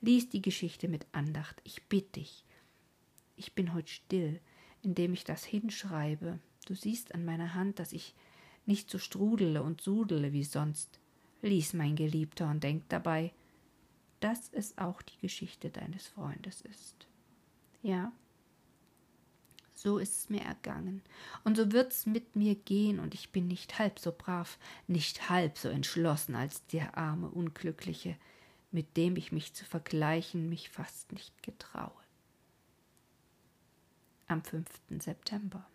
Lies 0.00 0.28
die 0.28 0.42
Geschichte 0.42 0.88
mit 0.88 1.06
Andacht, 1.12 1.60
ich 1.64 1.82
bitte 1.84 2.20
dich. 2.20 2.44
Ich 3.38 3.54
bin 3.54 3.72
heute 3.72 3.88
still, 3.88 4.40
indem 4.82 5.12
ich 5.12 5.22
das 5.22 5.44
hinschreibe. 5.44 6.40
Du 6.66 6.74
siehst 6.74 7.14
an 7.14 7.24
meiner 7.24 7.54
Hand, 7.54 7.78
dass 7.78 7.92
ich 7.92 8.14
nicht 8.66 8.90
so 8.90 8.98
strudele 8.98 9.62
und 9.62 9.80
sudele 9.80 10.32
wie 10.32 10.42
sonst. 10.44 10.98
Lies, 11.40 11.72
mein 11.72 11.94
Geliebter, 11.94 12.50
und 12.50 12.64
denk 12.64 12.88
dabei, 12.88 13.32
dass 14.18 14.50
es 14.52 14.76
auch 14.76 15.00
die 15.02 15.18
Geschichte 15.20 15.70
deines 15.70 16.08
Freundes 16.08 16.62
ist. 16.62 17.06
Ja, 17.80 18.10
so 19.72 19.98
ist 19.98 20.18
es 20.18 20.30
mir 20.30 20.40
ergangen, 20.40 21.02
und 21.44 21.56
so 21.56 21.70
wird's 21.70 22.06
mit 22.06 22.34
mir 22.34 22.56
gehen, 22.56 22.98
und 22.98 23.14
ich 23.14 23.30
bin 23.30 23.46
nicht 23.46 23.78
halb 23.78 24.00
so 24.00 24.10
brav, 24.10 24.58
nicht 24.88 25.30
halb 25.30 25.56
so 25.56 25.68
entschlossen 25.68 26.34
als 26.34 26.66
der 26.66 26.98
arme 26.98 27.28
Unglückliche, 27.28 28.16
mit 28.72 28.96
dem 28.96 29.14
ich 29.14 29.30
mich 29.30 29.54
zu 29.54 29.64
vergleichen 29.64 30.48
mich 30.48 30.70
fast 30.70 31.12
nicht 31.12 31.40
getraue. 31.44 31.92
Am 34.28 34.42
5. 34.42 34.66
September. 34.98 35.66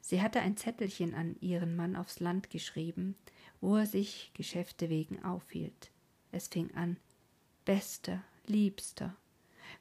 Sie 0.00 0.20
hatte 0.20 0.40
ein 0.40 0.56
Zettelchen 0.56 1.14
an 1.14 1.36
ihren 1.40 1.76
Mann 1.76 1.94
aufs 1.94 2.18
Land 2.18 2.50
geschrieben, 2.50 3.14
wo 3.60 3.76
er 3.76 3.86
sich 3.86 4.32
Geschäfte 4.34 4.90
wegen 4.90 5.22
aufhielt. 5.22 5.92
Es 6.32 6.48
fing 6.48 6.74
an 6.74 6.96
Bester, 7.64 8.24
Liebster, 8.46 9.16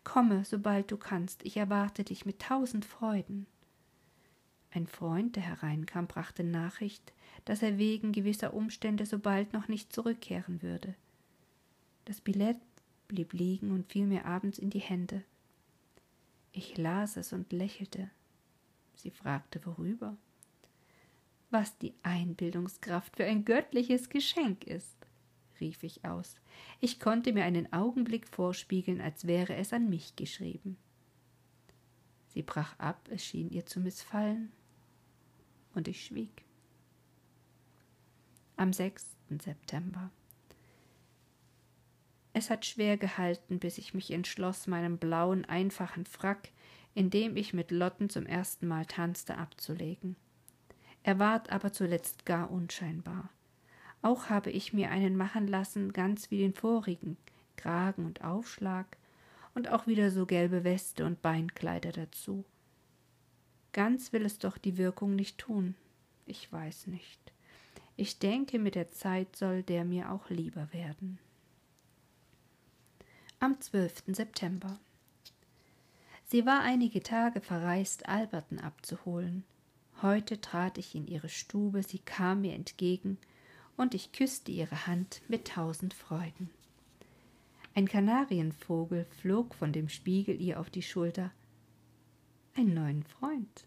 Komme, 0.03 0.45
sobald 0.45 0.91
du 0.91 0.97
kannst, 0.97 1.43
ich 1.43 1.57
erwarte 1.57 2.03
dich 2.03 2.25
mit 2.25 2.39
tausend 2.39 2.85
Freuden. 2.85 3.47
Ein 4.69 4.85
Freund, 4.85 5.35
der 5.35 5.43
hereinkam, 5.43 6.05
brachte 6.05 6.43
Nachricht, 6.43 7.13
dass 7.45 7.63
er 7.63 7.79
wegen 7.79 8.11
gewisser 8.11 8.53
Umstände 8.53 9.07
so 9.07 9.17
bald 9.17 9.53
noch 9.53 9.67
nicht 9.67 9.91
zurückkehren 9.91 10.61
würde. 10.61 10.95
Das 12.05 12.21
Billett 12.21 12.59
blieb 13.07 13.33
liegen 13.33 13.71
und 13.71 13.91
fiel 13.91 14.05
mir 14.05 14.25
abends 14.25 14.59
in 14.59 14.69
die 14.69 14.79
Hände. 14.79 15.23
Ich 16.51 16.77
las 16.77 17.17
es 17.17 17.33
und 17.33 17.51
lächelte. 17.53 18.09
Sie 18.95 19.11
fragte, 19.11 19.65
worüber. 19.65 20.17
Was 21.49 21.77
die 21.77 21.93
Einbildungskraft 22.03 23.17
für 23.17 23.25
ein 23.25 23.45
göttliches 23.45 24.09
Geschenk 24.09 24.65
ist 24.65 25.01
rief 25.61 25.83
ich 25.83 26.03
aus. 26.03 26.35
Ich 26.81 26.99
konnte 26.99 27.31
mir 27.31 27.45
einen 27.45 27.71
Augenblick 27.71 28.27
vorspiegeln, 28.27 28.99
als 28.99 29.27
wäre 29.27 29.55
es 29.55 29.71
an 29.71 29.87
mich 29.87 30.15
geschrieben. 30.15 30.77
Sie 32.29 32.41
brach 32.41 32.77
ab, 32.79 33.07
es 33.09 33.23
schien 33.23 33.49
ihr 33.49 33.65
zu 33.65 33.79
missfallen, 33.79 34.51
und 35.73 35.87
ich 35.87 36.05
schwieg. 36.05 36.43
Am 38.57 38.73
6. 38.73 39.05
September. 39.41 40.11
Es 42.33 42.49
hat 42.49 42.65
schwer 42.65 42.97
gehalten, 42.97 43.59
bis 43.59 43.77
ich 43.77 43.93
mich 43.93 44.11
entschloss, 44.11 44.67
meinen 44.67 44.97
blauen, 44.97 45.45
einfachen 45.45 46.05
Frack, 46.05 46.49
in 46.93 47.09
dem 47.09 47.35
ich 47.35 47.53
mit 47.53 47.71
Lotten 47.71 48.09
zum 48.09 48.25
ersten 48.25 48.67
Mal 48.67 48.85
tanzte, 48.85 49.37
abzulegen. 49.37 50.15
Er 51.03 51.19
ward 51.19 51.51
aber 51.51 51.73
zuletzt 51.73 52.25
gar 52.25 52.51
unscheinbar. 52.51 53.29
Auch 54.01 54.29
habe 54.29 54.49
ich 54.49 54.73
mir 54.73 54.91
einen 54.91 55.15
machen 55.15 55.47
lassen, 55.47 55.93
ganz 55.93 56.31
wie 56.31 56.39
den 56.39 56.53
vorigen, 56.53 57.17
Kragen 57.55 58.05
und 58.05 58.23
Aufschlag 58.23 58.97
und 59.53 59.69
auch 59.69 59.87
wieder 59.87 60.09
so 60.09 60.25
gelbe 60.25 60.63
Weste 60.63 61.05
und 61.05 61.21
Beinkleider 61.21 61.91
dazu. 61.91 62.45
Ganz 63.73 64.11
will 64.13 64.25
es 64.25 64.39
doch 64.39 64.57
die 64.57 64.77
Wirkung 64.77 65.15
nicht 65.15 65.37
tun. 65.37 65.75
Ich 66.25 66.51
weiß 66.51 66.87
nicht. 66.87 67.19
Ich 67.95 68.19
denke, 68.19 68.57
mit 68.57 68.75
der 68.75 68.91
Zeit 68.91 69.35
soll 69.35 69.63
der 69.63 69.85
mir 69.85 70.11
auch 70.11 70.29
lieber 70.29 70.71
werden. 70.73 71.19
Am 73.43 73.59
12. 73.59 74.03
September. 74.09 74.79
Sie 76.25 76.45
war 76.45 76.61
einige 76.61 77.01
Tage 77.01 77.41
verreist, 77.41 78.07
Alberten 78.07 78.59
abzuholen. 78.59 79.45
Heute 80.03 80.39
trat 80.39 80.77
ich 80.77 80.93
in 80.93 81.07
ihre 81.07 81.27
Stube, 81.27 81.81
sie 81.81 81.97
kam 81.97 82.41
mir 82.41 82.53
entgegen 82.53 83.17
und 83.77 83.95
ich 83.95 84.11
küsste 84.11 84.51
ihre 84.51 84.85
Hand 84.85 85.23
mit 85.27 85.47
tausend 85.47 85.95
Freuden. 85.95 86.51
Ein 87.73 87.87
Kanarienvogel 87.87 89.05
flog 89.05 89.55
von 89.55 89.73
dem 89.73 89.89
Spiegel 89.89 90.39
ihr 90.39 90.59
auf 90.59 90.69
die 90.69 90.83
Schulter. 90.83 91.31
Einen 92.55 92.75
neuen 92.75 93.03
Freund, 93.03 93.65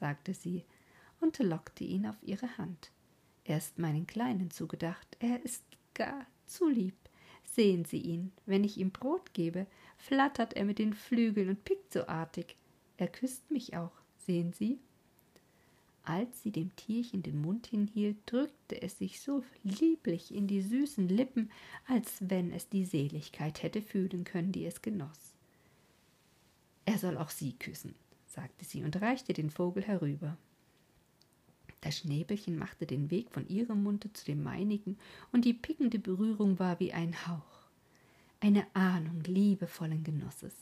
sagte 0.00 0.34
sie 0.34 0.64
und 1.20 1.38
lockte 1.38 1.84
ihn 1.84 2.08
auf 2.08 2.20
ihre 2.22 2.58
Hand. 2.58 2.90
Er 3.44 3.58
ist 3.58 3.78
meinen 3.78 4.08
Kleinen 4.08 4.50
zugedacht, 4.50 5.16
er 5.20 5.44
ist 5.44 5.62
gar 5.94 6.26
zu 6.46 6.68
lieb. 6.68 7.05
Sehen 7.56 7.86
Sie 7.86 8.00
ihn, 8.00 8.32
wenn 8.44 8.64
ich 8.64 8.76
ihm 8.76 8.90
Brot 8.90 9.32
gebe, 9.32 9.66
flattert 9.96 10.52
er 10.52 10.66
mit 10.66 10.78
den 10.78 10.92
Flügeln 10.92 11.48
und 11.48 11.64
pickt 11.64 11.90
so 11.90 12.06
artig. 12.06 12.54
Er 12.98 13.08
küsst 13.08 13.50
mich 13.50 13.74
auch, 13.78 13.92
sehen 14.26 14.52
Sie? 14.52 14.78
Als 16.02 16.42
sie 16.42 16.50
dem 16.50 16.76
Tierchen 16.76 17.22
den 17.22 17.40
Mund 17.40 17.66
hinhielt, 17.68 18.18
drückte 18.26 18.82
es 18.82 18.98
sich 18.98 19.22
so 19.22 19.42
lieblich 19.64 20.34
in 20.34 20.46
die 20.46 20.60
süßen 20.60 21.08
Lippen, 21.08 21.50
als 21.86 22.18
wenn 22.20 22.52
es 22.52 22.68
die 22.68 22.84
Seligkeit 22.84 23.62
hätte 23.62 23.80
fühlen 23.80 24.24
können, 24.24 24.52
die 24.52 24.66
es 24.66 24.82
genoss. 24.82 25.34
Er 26.84 26.98
soll 26.98 27.16
auch 27.16 27.30
sie 27.30 27.54
küssen, 27.54 27.94
sagte 28.26 28.66
sie 28.66 28.84
und 28.84 29.00
reichte 29.00 29.32
den 29.32 29.48
Vogel 29.50 29.82
herüber. 29.82 30.36
Das 31.80 31.98
Schnäbelchen 31.98 32.58
machte 32.58 32.86
den 32.86 33.10
Weg 33.10 33.30
von 33.30 33.46
ihrem 33.48 33.82
Munde 33.82 34.12
zu 34.12 34.24
dem 34.24 34.42
meinigen, 34.42 34.98
und 35.32 35.44
die 35.44 35.54
pickende 35.54 35.98
Berührung 35.98 36.58
war 36.58 36.80
wie 36.80 36.92
ein 36.92 37.26
Hauch, 37.26 37.68
eine 38.40 38.66
Ahnung 38.74 39.22
liebevollen 39.24 40.02
Genusses. 40.02 40.54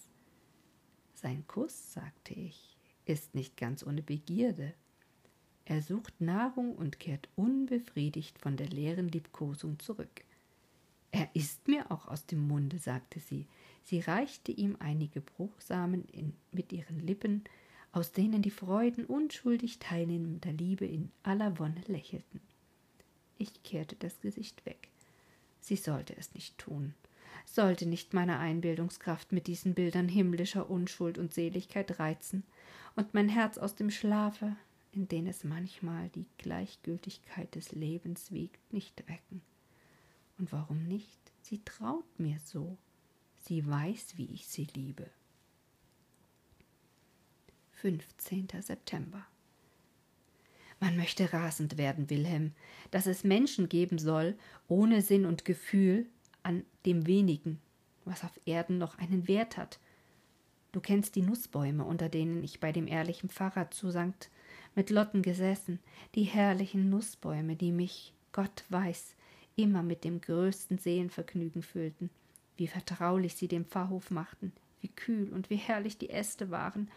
Sein 1.14 1.46
Kuss, 1.46 1.94
sagte 1.94 2.34
ich, 2.34 2.76
ist 3.06 3.34
nicht 3.34 3.56
ganz 3.56 3.86
ohne 3.86 4.02
Begierde. 4.02 4.74
Er 5.64 5.80
sucht 5.80 6.20
Nahrung 6.20 6.74
und 6.74 7.00
kehrt 7.00 7.28
unbefriedigt 7.36 8.38
von 8.38 8.56
der 8.56 8.68
leeren 8.68 9.08
Liebkosung 9.08 9.78
zurück. 9.78 10.24
Er 11.10 11.28
isst 11.34 11.68
mir 11.68 11.90
auch 11.90 12.08
aus 12.08 12.26
dem 12.26 12.46
Munde, 12.46 12.78
sagte 12.78 13.20
sie. 13.20 13.46
Sie 13.84 14.00
reichte 14.00 14.52
ihm 14.52 14.76
einige 14.80 15.20
Bruchsamen 15.20 16.04
in, 16.06 16.34
mit 16.50 16.72
ihren 16.72 16.98
Lippen 16.98 17.44
aus 17.94 18.10
denen 18.10 18.42
die 18.42 18.50
Freuden 18.50 19.04
unschuldig 19.04 19.78
teilnehmender 19.78 20.52
Liebe 20.52 20.84
in 20.84 21.12
aller 21.22 21.60
Wonne 21.60 21.80
lächelten. 21.86 22.40
Ich 23.38 23.62
kehrte 23.62 23.94
das 23.94 24.20
Gesicht 24.20 24.66
weg. 24.66 24.88
Sie 25.60 25.76
sollte 25.76 26.16
es 26.16 26.34
nicht 26.34 26.58
tun, 26.58 26.94
sollte 27.46 27.86
nicht 27.86 28.12
meine 28.12 28.38
Einbildungskraft 28.38 29.30
mit 29.30 29.46
diesen 29.46 29.74
Bildern 29.74 30.08
himmlischer 30.08 30.68
Unschuld 30.68 31.18
und 31.18 31.32
Seligkeit 31.32 32.00
reizen 32.00 32.42
und 32.96 33.14
mein 33.14 33.28
Herz 33.28 33.58
aus 33.58 33.76
dem 33.76 33.92
Schlafe, 33.92 34.56
in 34.90 35.06
den 35.06 35.28
es 35.28 35.44
manchmal 35.44 36.08
die 36.08 36.26
Gleichgültigkeit 36.38 37.54
des 37.54 37.70
Lebens 37.70 38.32
wiegt, 38.32 38.72
nicht 38.72 39.08
wecken. 39.08 39.40
Und 40.36 40.50
warum 40.50 40.82
nicht? 40.88 41.20
Sie 41.42 41.60
traut 41.64 42.18
mir 42.18 42.40
so. 42.44 42.76
Sie 43.44 43.64
weiß, 43.64 44.14
wie 44.16 44.30
ich 44.32 44.48
sie 44.48 44.66
liebe. 44.74 45.08
15. 47.84 48.48
September. 48.62 49.26
Man 50.80 50.96
möchte 50.96 51.34
rasend 51.34 51.76
werden, 51.76 52.08
Wilhelm, 52.08 52.52
dass 52.90 53.04
es 53.04 53.24
Menschen 53.24 53.68
geben 53.68 53.98
soll, 53.98 54.38
ohne 54.68 55.02
Sinn 55.02 55.26
und 55.26 55.44
Gefühl, 55.44 56.06
an 56.42 56.64
dem 56.86 57.06
wenigen, 57.06 57.60
was 58.06 58.24
auf 58.24 58.40
Erden 58.46 58.78
noch 58.78 58.96
einen 58.96 59.28
Wert 59.28 59.58
hat. 59.58 59.80
Du 60.72 60.80
kennst 60.80 61.14
die 61.14 61.20
Nußbäume, 61.20 61.84
unter 61.84 62.08
denen 62.08 62.42
ich 62.42 62.58
bei 62.58 62.72
dem 62.72 62.86
ehrlichen 62.86 63.28
Pfarrer 63.28 63.70
zu 63.70 63.90
St. 63.90 64.30
mit 64.74 64.88
Lotten 64.88 65.20
gesessen, 65.20 65.78
die 66.14 66.24
herrlichen 66.24 66.88
Nußbäume, 66.88 67.54
die 67.54 67.70
mich, 67.70 68.14
Gott 68.32 68.64
weiß, 68.70 69.14
immer 69.56 69.82
mit 69.82 70.04
dem 70.04 70.22
größten 70.22 70.78
Seelenvergnügen 70.78 71.62
füllten, 71.62 72.08
wie 72.56 72.66
vertraulich 72.66 73.34
sie 73.34 73.46
den 73.46 73.66
Pfarrhof 73.66 74.10
machten, 74.10 74.52
wie 74.80 74.88
kühl 74.88 75.30
und 75.34 75.50
wie 75.50 75.56
herrlich 75.56 75.98
die 75.98 76.08
Äste 76.08 76.50
waren, 76.50 76.88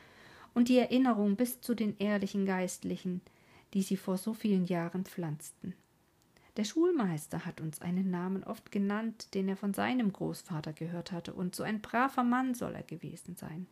und 0.54 0.70
die 0.70 0.78
Erinnerung 0.78 1.36
bis 1.36 1.62
zu 1.62 1.76
den 1.76 1.98
ehrlichen 1.98 2.46
Geistlichen, 2.46 3.22
die 3.74 3.82
sie 3.82 3.98
vor 3.98 4.18
so 4.18 4.34
vielen 4.34 4.66
Jahren 4.66 5.06
pflanzten. 5.06 5.74
Der 6.58 6.64
Schulmeister 6.64 7.46
hat 7.46 7.62
uns 7.62 7.82
einen 7.82 8.10
Namen 8.10 8.44
oft 8.44 8.72
genannt, 8.72 9.34
den 9.36 9.48
er 9.48 9.58
von 9.58 9.76
seinem 9.76 10.12
Großvater 10.12 10.74
gehört 10.74 11.12
hatte, 11.12 11.34
und 11.34 11.54
so 11.54 11.62
ein 11.62 11.82
braver 11.82 12.24
Mann 12.24 12.56
soll 12.56 12.74
er 12.74 12.84
gewesen 12.84 13.36
sein. 13.36 13.68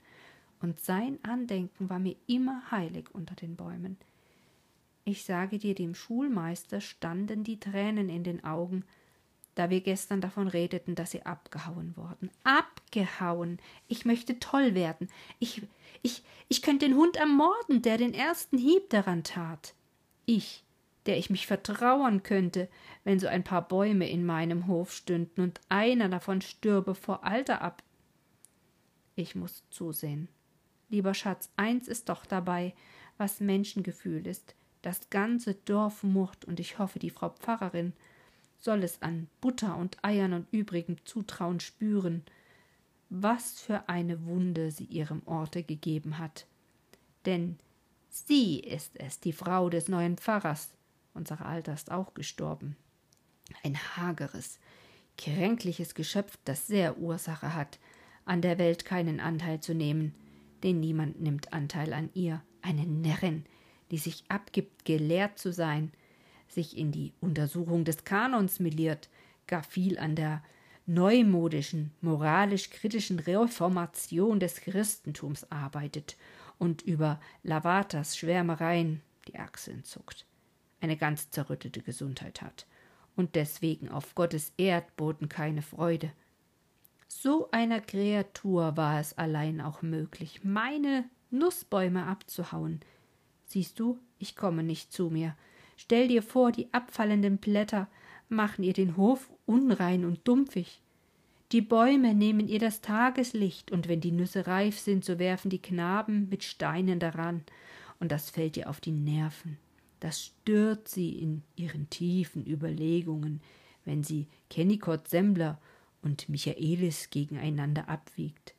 Und 0.61 0.79
sein 0.79 1.17
Andenken 1.23 1.89
war 1.89 1.99
mir 1.99 2.15
immer 2.27 2.69
heilig 2.69 3.09
unter 3.13 3.33
den 3.35 3.55
Bäumen. 3.55 3.97
Ich 5.03 5.25
sage 5.25 5.57
dir, 5.57 5.75
dem 5.75 5.95
Schulmeister 5.95 6.79
standen 6.79 7.43
die 7.43 7.59
Tränen 7.59 8.09
in 8.09 8.23
den 8.23 8.43
Augen, 8.43 8.85
da 9.55 9.69
wir 9.69 9.81
gestern 9.81 10.21
davon 10.21 10.47
redeten, 10.47 10.95
dass 10.95 11.11
sie 11.11 11.25
abgehauen 11.25 11.95
worden. 11.95 12.29
Abgehauen. 12.43 13.59
Ich 13.87 14.05
möchte 14.05 14.37
toll 14.39 14.75
werden. 14.75 15.09
Ich, 15.39 15.63
ich, 16.01 16.23
ich 16.49 16.61
könnte 16.61 16.85
den 16.85 16.97
Hund 16.97 17.15
ermorden, 17.15 17.81
der 17.81 17.97
den 17.97 18.13
ersten 18.13 18.57
Hieb 18.57 18.89
daran 18.89 19.23
tat. 19.23 19.73
Ich, 20.25 20.63
der 21.05 21.17
ich 21.17 21.29
mich 21.29 21.47
vertrauern 21.47 22.21
könnte, 22.21 22.69
wenn 23.05 23.19
so 23.19 23.27
ein 23.27 23.43
paar 23.43 23.67
Bäume 23.67 24.09
in 24.09 24.25
meinem 24.25 24.67
Hof 24.67 24.91
stünden 24.91 25.41
und 25.41 25.61
einer 25.69 26.09
davon 26.09 26.41
stürbe 26.41 26.93
vor 26.93 27.23
Alter 27.23 27.61
ab. 27.61 27.81
Ich 29.15 29.35
muss 29.35 29.63
zusehen. 29.69 30.27
Lieber 30.89 31.13
Schatz, 31.13 31.49
eins 31.55 31.87
ist 31.87 32.09
doch 32.09 32.25
dabei, 32.25 32.73
was 33.17 33.39
Menschengefühl 33.39 34.27
ist. 34.27 34.55
Das 34.81 35.09
ganze 35.09 35.55
Dorf 35.55 36.03
murrt, 36.03 36.45
und 36.45 36.59
ich 36.59 36.77
hoffe, 36.77 36.99
die 36.99 37.09
Frau 37.09 37.29
Pfarrerin 37.29 37.93
soll 38.65 38.83
es 38.83 39.01
an 39.03 39.27
Butter 39.41 39.77
und 39.77 40.03
Eiern 40.03 40.33
und 40.33 40.47
übrigem 40.51 40.97
Zutrauen 41.05 41.59
spüren, 41.59 42.23
was 43.09 43.59
für 43.59 43.87
eine 43.87 44.25
Wunde 44.25 44.71
sie 44.71 44.85
ihrem 44.85 45.21
Orte 45.25 45.61
gegeben 45.61 46.17
hat. 46.17 46.47
Denn 47.27 47.57
sie 48.09 48.59
ist 48.59 48.97
es, 48.97 49.19
die 49.19 49.33
Frau 49.33 49.69
des 49.69 49.87
neuen 49.87 50.17
Pfarrers. 50.17 50.73
Unser 51.13 51.45
Alter 51.45 51.75
ist 51.75 51.91
auch 51.91 52.15
gestorben. 52.15 52.75
Ein 53.63 53.77
hageres, 53.77 54.59
kränkliches 55.15 55.93
Geschöpf, 55.93 56.37
das 56.43 56.65
sehr 56.65 56.97
Ursache 56.97 57.53
hat, 57.53 57.77
an 58.25 58.41
der 58.41 58.57
Welt 58.57 58.83
keinen 58.83 59.19
Anteil 59.19 59.59
zu 59.59 59.75
nehmen, 59.75 60.15
denn 60.63 60.79
niemand 60.79 61.21
nimmt 61.21 61.53
Anteil 61.53 61.93
an 61.93 62.09
ihr. 62.15 62.41
Eine 62.63 62.87
Närrin, 62.87 63.45
die 63.91 63.99
sich 63.99 64.23
abgibt, 64.27 64.85
gelehrt 64.85 65.37
zu 65.37 65.53
sein, 65.53 65.91
sich 66.47 66.77
in 66.77 66.91
die 66.91 67.13
Untersuchung 67.21 67.85
des 67.85 68.03
Kanons 68.03 68.59
miliert, 68.59 69.09
gar 69.47 69.63
viel 69.63 69.97
an 69.97 70.15
der 70.15 70.43
neumodischen, 70.85 71.91
moralisch-kritischen 72.01 73.19
Reformation 73.19 74.39
des 74.39 74.61
Christentums 74.61 75.49
arbeitet 75.51 76.17
und 76.59 76.81
über 76.83 77.19
Lavatas 77.43 78.17
Schwärmereien 78.17 79.01
die 79.27 79.37
Achseln 79.37 79.83
zuckt, 79.83 80.25
eine 80.81 80.97
ganz 80.97 81.31
zerrüttete 81.31 81.81
Gesundheit 81.81 82.41
hat 82.41 82.67
und 83.15 83.35
deswegen 83.35 83.89
auf 83.89 84.13
Gottes 84.13 84.53
Erdboden 84.57 85.29
keine 85.29 85.61
Freude. 85.61 86.11
So 87.07 87.49
einer 87.51 87.81
Kreatur 87.81 88.77
war 88.77 88.99
es 88.99 89.17
allein 89.17 89.61
auch 89.61 89.81
möglich, 89.81 90.43
meine 90.43 91.05
Nußbäume 91.31 92.05
abzuhauen, 92.05 92.81
Siehst 93.45 93.79
du, 93.79 93.99
ich 94.17 94.35
komme 94.35 94.63
nicht 94.63 94.91
zu 94.91 95.09
mir. 95.09 95.35
Stell 95.75 96.07
dir 96.07 96.23
vor, 96.23 96.51
die 96.51 96.73
abfallenden 96.73 97.37
Blätter 97.37 97.87
machen 98.29 98.63
ihr 98.63 98.73
den 98.73 98.97
Hof 98.97 99.29
unrein 99.45 100.05
und 100.05 100.27
dumpfig. 100.27 100.81
Die 101.51 101.61
Bäume 101.61 102.13
nehmen 102.15 102.47
ihr 102.47 102.59
das 102.59 102.81
Tageslicht, 102.81 103.71
und 103.71 103.87
wenn 103.87 104.01
die 104.01 104.11
Nüsse 104.11 104.47
reif 104.47 104.79
sind, 104.79 105.05
so 105.05 105.19
werfen 105.19 105.49
die 105.49 105.61
Knaben 105.61 106.27
mit 106.29 106.43
Steinen 106.43 106.99
daran, 106.99 107.43
und 107.99 108.11
das 108.11 108.29
fällt 108.29 108.57
ihr 108.57 108.69
auf 108.69 108.81
die 108.81 108.91
Nerven. 108.91 109.57
Das 109.99 110.25
stört 110.25 110.87
sie 110.87 111.17
in 111.19 111.43
ihren 111.55 111.89
tiefen 111.89 112.45
Überlegungen, 112.45 113.41
wenn 113.85 114.03
sie 114.03 114.27
Kennicott 114.49 115.07
Sembler 115.07 115.59
und 116.01 116.29
Michaelis 116.29 117.09
gegeneinander 117.09 117.87
abwiegt. 117.87 118.53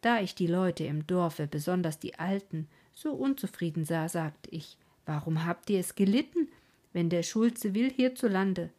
Da 0.00 0.20
ich 0.20 0.34
die 0.34 0.46
Leute 0.46 0.84
im 0.84 1.06
Dorfe, 1.06 1.46
besonders 1.46 1.98
die 1.98 2.18
Alten, 2.18 2.68
so 2.92 3.12
unzufrieden 3.12 3.84
sah, 3.84 4.08
sagte 4.08 4.50
ich, 4.50 4.76
warum 5.06 5.44
habt 5.44 5.70
ihr 5.70 5.80
es 5.80 5.94
gelitten, 5.94 6.48
wenn 6.92 7.10
der 7.10 7.22
Schulze 7.22 7.74
will 7.74 7.90
hierzulande? 7.90 8.70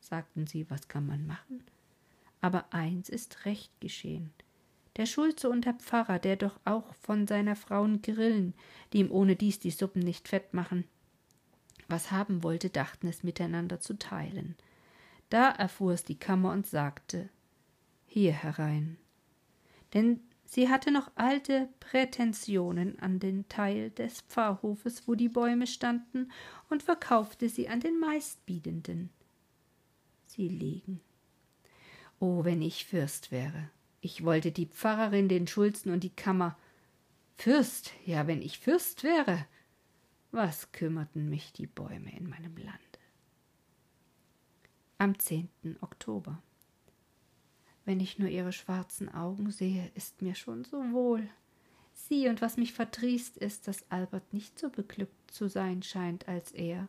Sagten 0.00 0.46
sie, 0.46 0.68
was 0.70 0.88
kann 0.88 1.06
man 1.06 1.26
machen? 1.26 1.64
Aber 2.40 2.72
eins 2.72 3.08
ist 3.08 3.44
recht 3.44 3.72
geschehen. 3.80 4.30
Der 4.96 5.06
Schulze 5.06 5.48
und 5.48 5.64
der 5.64 5.74
Pfarrer, 5.74 6.18
der 6.18 6.36
doch 6.36 6.58
auch 6.64 6.94
von 6.94 7.26
seiner 7.26 7.56
Frauen 7.56 8.02
grillen, 8.02 8.54
die 8.92 8.98
ihm 8.98 9.10
ohne 9.10 9.36
dies 9.36 9.58
die 9.60 9.70
Suppen 9.70 10.02
nicht 10.02 10.28
fett 10.28 10.54
machen, 10.54 10.84
was 11.88 12.10
haben 12.10 12.42
wollte, 12.42 12.68
dachten 12.68 13.06
es 13.08 13.22
miteinander 13.22 13.80
zu 13.80 13.98
teilen. 13.98 14.56
Da 15.30 15.50
erfuhr 15.50 15.92
es 15.92 16.04
die 16.04 16.18
Kammer 16.18 16.52
und 16.52 16.66
sagte 16.66 17.28
Hier 18.06 18.32
herein. 18.32 18.98
Denn 19.94 20.20
Sie 20.50 20.70
hatte 20.70 20.90
noch 20.90 21.10
alte 21.14 21.68
Prätensionen 21.78 22.98
an 23.00 23.18
den 23.18 23.46
Teil 23.50 23.90
des 23.90 24.22
Pfarrhofes, 24.22 25.06
wo 25.06 25.14
die 25.14 25.28
Bäume 25.28 25.66
standen, 25.66 26.32
und 26.70 26.82
verkaufte 26.82 27.50
sie 27.50 27.68
an 27.68 27.80
den 27.80 28.00
Meistbietenden. 28.00 29.10
Sie 30.24 30.48
liegen. 30.48 31.02
Oh, 32.18 32.44
wenn 32.44 32.62
ich 32.62 32.86
Fürst 32.86 33.30
wäre. 33.30 33.68
Ich 34.00 34.24
wollte 34.24 34.50
die 34.50 34.64
Pfarrerin, 34.64 35.28
den 35.28 35.46
Schulzen 35.46 35.92
und 35.92 36.02
die 36.02 36.16
Kammer. 36.16 36.56
Fürst, 37.36 37.92
ja, 38.06 38.26
wenn 38.26 38.40
ich 38.40 38.58
Fürst 38.58 39.04
wäre. 39.04 39.44
Was 40.30 40.72
kümmerten 40.72 41.28
mich 41.28 41.52
die 41.52 41.66
Bäume 41.66 42.10
in 42.16 42.26
meinem 42.26 42.56
Lande? 42.56 42.78
Am 44.96 45.18
10. 45.18 45.50
Oktober. 45.82 46.42
Wenn 47.88 48.00
ich 48.00 48.18
nur 48.18 48.28
ihre 48.28 48.52
schwarzen 48.52 49.08
Augen 49.14 49.50
sehe, 49.50 49.90
ist 49.94 50.20
mir 50.20 50.34
schon 50.34 50.62
so 50.62 50.76
wohl. 50.92 51.26
Sie 51.94 52.28
und 52.28 52.42
was 52.42 52.58
mich 52.58 52.74
verdrießt 52.74 53.38
ist, 53.38 53.66
dass 53.66 53.90
Albert 53.90 54.34
nicht 54.34 54.58
so 54.58 54.68
beglückt 54.68 55.30
zu 55.30 55.48
sein 55.48 55.82
scheint 55.82 56.28
als 56.28 56.52
er, 56.52 56.86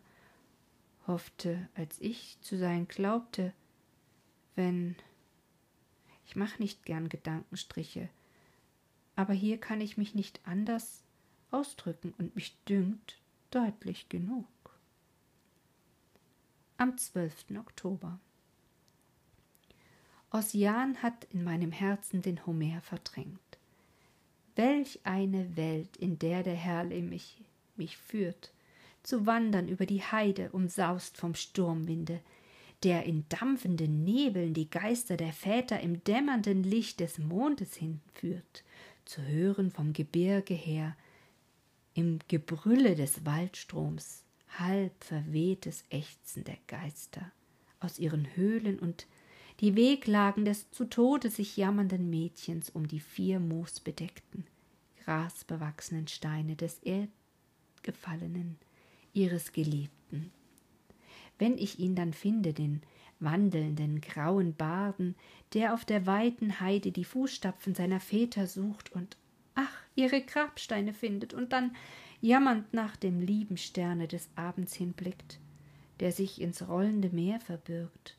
hoffte, 1.07 1.69
als 1.73 2.01
ich 2.01 2.37
zu 2.41 2.57
sein 2.57 2.89
glaubte, 2.89 3.53
wenn 4.55 4.97
ich 6.25 6.35
mach 6.35 6.59
nicht 6.59 6.83
gern 6.83 7.07
Gedankenstriche, 7.07 8.09
aber 9.15 9.31
hier 9.31 9.57
kann 9.57 9.79
ich 9.79 9.95
mich 9.95 10.15
nicht 10.15 10.41
anders 10.43 11.05
ausdrücken 11.49 12.13
und 12.17 12.35
mich 12.35 12.61
dünkt 12.65 13.21
deutlich 13.51 14.09
genug. 14.09 14.47
Am 16.75 16.97
12. 16.97 17.51
Oktober 17.57 18.19
Ossian 20.31 21.01
hat 21.01 21.25
in 21.31 21.43
meinem 21.43 21.71
Herzen 21.71 22.21
den 22.21 22.45
Homer 22.45 22.81
verdrängt. 22.81 23.39
Welch 24.55 24.99
eine 25.03 25.55
Welt, 25.55 25.97
in 25.97 26.19
der 26.19 26.43
der 26.43 26.55
Herr 26.55 26.83
mich, 26.83 27.41
mich 27.75 27.97
führt, 27.97 28.51
zu 29.03 29.25
wandern 29.25 29.67
über 29.67 29.85
die 29.85 30.03
Heide, 30.03 30.51
umsaust 30.51 31.17
vom 31.17 31.33
Sturmwinde, 31.33 32.19
der 32.83 33.05
in 33.05 33.25
dampfenden 33.29 34.03
Nebeln 34.03 34.53
die 34.53 34.69
Geister 34.69 35.17
der 35.17 35.33
Väter 35.33 35.79
im 35.79 36.03
dämmernden 36.03 36.63
Licht 36.63 36.99
des 36.99 37.17
Mondes 37.17 37.75
hinführt, 37.75 38.63
zu 39.05 39.21
hören 39.21 39.71
vom 39.71 39.93
Gebirge 39.93 40.53
her 40.53 40.95
im 41.93 42.19
Gebrülle 42.27 42.95
des 42.95 43.25
Waldstroms 43.25 44.23
halb 44.57 45.03
verwehtes 45.03 45.83
Ächzen 45.89 46.43
der 46.43 46.57
Geister 46.67 47.31
aus 47.79 47.99
ihren 47.99 48.35
Höhlen 48.35 48.79
und 48.79 49.07
die 49.59 49.75
Weglagen 49.75 50.45
des 50.45 50.71
zu 50.71 50.85
Tode 50.85 51.29
sich 51.29 51.57
jammernden 51.57 52.09
Mädchens 52.09 52.69
um 52.69 52.87
die 52.87 53.01
vier 53.01 53.39
moosbedeckten, 53.39 54.45
grasbewachsenen 55.03 56.07
Steine 56.07 56.55
des 56.55 56.79
Erdgefallenen, 56.79 58.57
ihres 59.13 59.51
Geliebten. 59.51 60.31
Wenn 61.37 61.57
ich 61.57 61.79
ihn 61.79 61.95
dann 61.95 62.13
finde, 62.13 62.53
den 62.53 62.81
wandelnden 63.19 63.99
grauen 63.99 64.55
Barden, 64.55 65.15
der 65.53 65.73
auf 65.73 65.83
der 65.83 66.05
weiten 66.05 66.61
Heide 66.61 66.93
die 66.93 67.03
Fußstapfen 67.03 67.75
seiner 67.75 67.99
Väter 67.99 68.47
sucht 68.47 68.93
und 68.93 69.17
ach, 69.55 69.81
ihre 69.95 70.21
Grabsteine 70.21 70.93
findet 70.93 71.33
und 71.33 71.51
dann 71.51 71.75
jammernd 72.21 72.73
nach 72.73 72.95
dem 72.95 73.19
lieben 73.19 73.57
Sterne 73.57 74.07
des 74.07 74.29
Abends 74.35 74.73
hinblickt, 74.73 75.39
der 75.99 76.13
sich 76.13 76.39
ins 76.39 76.65
rollende 76.69 77.09
Meer 77.09 77.41
verbirgt 77.41 78.18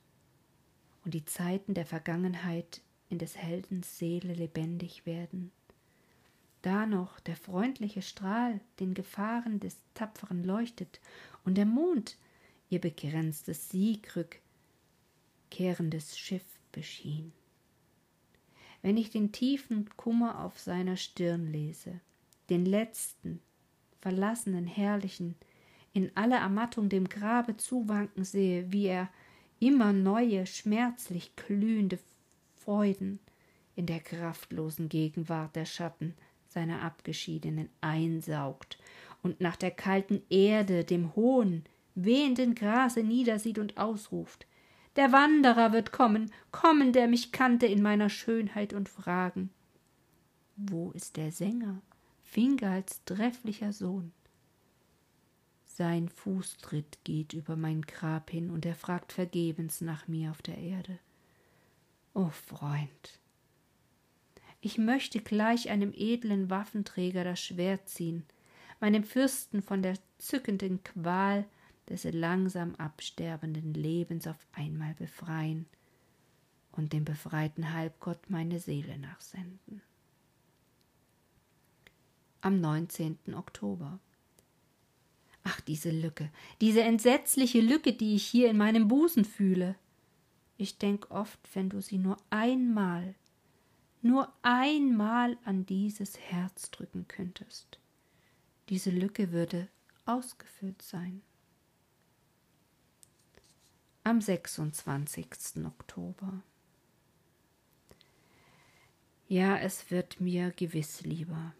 und 1.05 1.15
die 1.15 1.25
Zeiten 1.25 1.75
der 1.75 1.87
Vergangenheit 1.87 2.81
in 3.09 3.19
des 3.19 3.37
Heldens 3.37 3.99
Seele 3.99 4.35
lebendig 4.35 5.07
werden. 5.07 5.51
Da 6.63 6.87
noch 6.87 7.21
der 7.21 7.37
freundliche 7.37 8.03
Strahl 8.03 8.61
den 8.81 8.95
Gefahren 8.95 9.61
des 9.61 9.77
Tapferen 9.95 10.45
leuchtet 10.45 11.01
und 11.45 11.57
der 11.57 11.67
Mond 11.67 12.17
ihr 12.69 12.81
begrenztes 12.81 13.71
Siegrück 13.71 14.41
kehrendes 15.51 16.19
Schiff 16.19 16.45
beschien. 16.73 17.33
Wenn 18.83 18.97
ich 18.97 19.11
den 19.11 19.33
tiefen 19.33 19.89
Kummer 19.97 20.45
auf 20.45 20.59
seiner 20.59 20.97
Stirn 20.97 21.51
lese, 21.51 22.01
den 22.49 22.65
letzten, 22.65 23.41
verlassenen, 24.01 24.67
herrlichen, 24.67 25.35
in 25.93 26.17
aller 26.17 26.39
Ermattung 26.39 26.89
dem 26.89 27.09
Grabe 27.09 27.57
zuwanken 27.57 28.25
sehe, 28.25 28.73
wie 28.73 28.87
er 28.87 29.11
immer 29.61 29.93
neue, 29.93 30.47
schmerzlich 30.47 31.37
glühende 31.37 31.99
Freuden 32.57 33.21
in 33.77 33.87
der 33.87 34.01
kraftlosen 34.01 34.89
Gegenwart 34.89 35.55
der 35.55 35.67
Schatten 35.67 36.15
seiner 36.49 36.83
Abgeschiedenen 36.83 37.69
einsaugt 37.81 38.79
und 39.23 39.41
nach 39.41 39.57
der 39.57 39.71
kalten 39.71 40.23
Erde, 40.29 40.85
dem 40.85 41.15
hohen, 41.15 41.65
wehenden 41.95 42.55
Grase 42.55 43.03
niedersieht 43.03 43.59
und 43.59 43.77
ausruft. 43.79 44.47
Der 44.97 45.13
Wanderer 45.13 45.73
wird 45.73 45.93
kommen, 45.93 46.33
kommen, 46.51 46.93
der 46.93 47.07
mich 47.07 47.31
kannte 47.31 47.67
in 47.67 47.83
meiner 47.83 48.09
Schönheit 48.09 48.73
und 48.73 48.89
fragen. 48.89 49.51
Wo 50.57 50.91
ist 50.91 51.17
der 51.17 51.31
Sänger, 51.31 51.81
Fingals 52.23 53.05
trefflicher 53.05 53.73
Sohn? 53.73 54.13
Sein 55.73 56.09
Fußtritt 56.09 56.99
geht 57.05 57.33
über 57.33 57.57
mein 57.57 57.83
Grab 57.83 58.31
hin, 58.31 58.51
und 58.51 58.67
er 58.67 58.75
fragt 58.75 59.13
vergebens 59.13 59.81
nach 59.81 60.09
mir 60.09 60.33
auf 60.33 60.43
der 60.43 60.59
Erde. 60.59 60.99
O 62.13 62.29
Freund, 62.29 63.21
ich 64.61 64.79
möchte 64.79 65.21
gleich 65.21 65.71
einem 65.71 65.93
edlen 65.95 66.51
Waffenträger 66.51 67.23
das 67.23 67.41
Schwert 67.41 67.89
ziehen, 67.89 68.27
meinem 68.81 69.05
Fürsten 69.05 69.63
von 69.63 69.81
der 69.81 69.97
zückenden 70.19 70.83
Qual 70.83 71.47
des 71.89 72.03
langsam 72.05 72.75
absterbenden 72.75 73.73
Lebens 73.73 74.27
auf 74.27 74.45
einmal 74.53 74.95
befreien 74.95 75.67
und 76.73 76.93
dem 76.93 77.05
befreiten 77.05 77.73
Halbgott 77.73 78.29
meine 78.29 78.59
Seele 78.59 78.99
nachsenden. 78.99 79.83
Am 82.41 82.61
19. 82.61 83.19
Oktober 83.35 84.01
Ach, 85.43 85.61
diese 85.61 85.91
Lücke, 85.91 86.31
diese 86.61 86.83
entsetzliche 86.83 87.61
Lücke, 87.61 87.93
die 87.93 88.15
ich 88.15 88.27
hier 88.27 88.51
in 88.51 88.59
meinem 88.59 88.89
Busen 88.89 89.25
fühle. 89.25 89.75
Ich 90.59 90.77
denk 90.77 91.11
oft, 91.11 91.39
wenn 91.55 91.71
du 91.71 91.81
sie 91.81 91.99
nur 91.99 92.19
einmal, 92.29 93.15
nur 94.03 94.33
einmal 94.43 95.39
an 95.45 95.65
dieses 95.65 96.19
Herz 96.19 96.71
drücken 96.71 97.07
könntest. 97.09 97.79
Diese 98.69 98.91
Lücke 98.91 99.33
würde 99.33 99.69
ausgefüllt 100.05 100.83
sein. 100.83 101.23
Am 104.05 104.21
26. 104.21 105.65
Oktober. 105.65 106.43
Ja, 109.29 109.57
es 109.59 109.91
wird 109.91 110.21
mir 110.21 110.51
gewiss 110.51 111.03
lieber, 111.03 111.55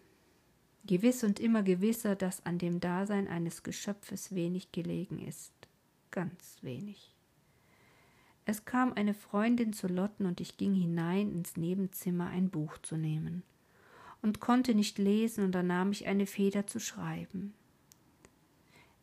gewiss 0.91 1.23
und 1.23 1.39
immer 1.39 1.63
gewisser, 1.63 2.17
dass 2.17 2.45
an 2.45 2.57
dem 2.57 2.81
Dasein 2.81 3.29
eines 3.29 3.63
Geschöpfes 3.63 4.35
wenig 4.35 4.73
gelegen 4.73 5.25
ist, 5.25 5.53
ganz 6.11 6.57
wenig. 6.63 7.15
Es 8.43 8.65
kam 8.65 8.91
eine 8.91 9.13
Freundin 9.13 9.71
zu 9.71 9.87
Lotten 9.87 10.25
und 10.25 10.41
ich 10.41 10.57
ging 10.57 10.73
hinein 10.73 11.31
ins 11.31 11.55
Nebenzimmer 11.55 12.27
ein 12.27 12.49
Buch 12.49 12.77
zu 12.79 12.97
nehmen 12.97 13.43
und 14.21 14.41
konnte 14.41 14.75
nicht 14.75 14.97
lesen 14.97 15.45
und 15.45 15.53
da 15.53 15.63
nahm 15.63 15.93
ich 15.93 16.07
eine 16.07 16.25
Feder 16.25 16.67
zu 16.67 16.81
schreiben. 16.81 17.53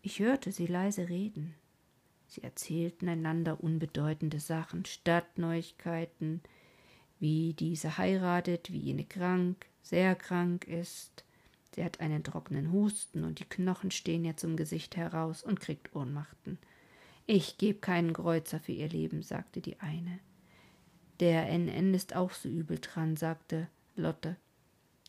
Ich 0.03 0.19
hörte 0.19 0.53
sie 0.53 0.67
leise 0.67 1.09
reden. 1.09 1.55
Sie 2.27 2.43
erzählten 2.43 3.09
einander 3.09 3.65
unbedeutende 3.65 4.41
Sachen, 4.41 4.85
Stadtneuigkeiten, 4.85 6.43
wie 7.19 7.55
diese 7.55 7.97
heiratet, 7.97 8.71
wie 8.71 8.79
jene 8.79 9.07
krank, 9.07 9.65
sehr 9.81 10.15
krank 10.15 10.69
ist, 10.69 11.25
Sie 11.79 11.85
hat 11.85 12.01
einen 12.01 12.25
trockenen 12.25 12.73
Husten 12.73 13.23
und 13.23 13.39
die 13.39 13.45
Knochen 13.45 13.93
stehen 13.93 14.25
ihr 14.25 14.37
zum 14.37 14.57
Gesicht 14.57 14.97
heraus 14.97 15.45
und 15.45 15.61
kriegt 15.61 15.95
Ohnmachten. 15.95 16.59
Ich 17.25 17.57
geb 17.57 17.83
keinen 17.83 18.13
Kreuzer 18.13 18.59
für 18.59 18.73
ihr 18.73 18.89
Leben, 18.89 19.23
sagte 19.23 19.61
die 19.61 19.79
eine. 19.79 20.19
Der 21.21 21.49
NN 21.49 21.95
ist 21.95 22.17
auch 22.17 22.33
so 22.33 22.49
übel 22.49 22.81
dran, 22.81 23.17
sagte 23.17 23.69
Lotte. 23.95 24.35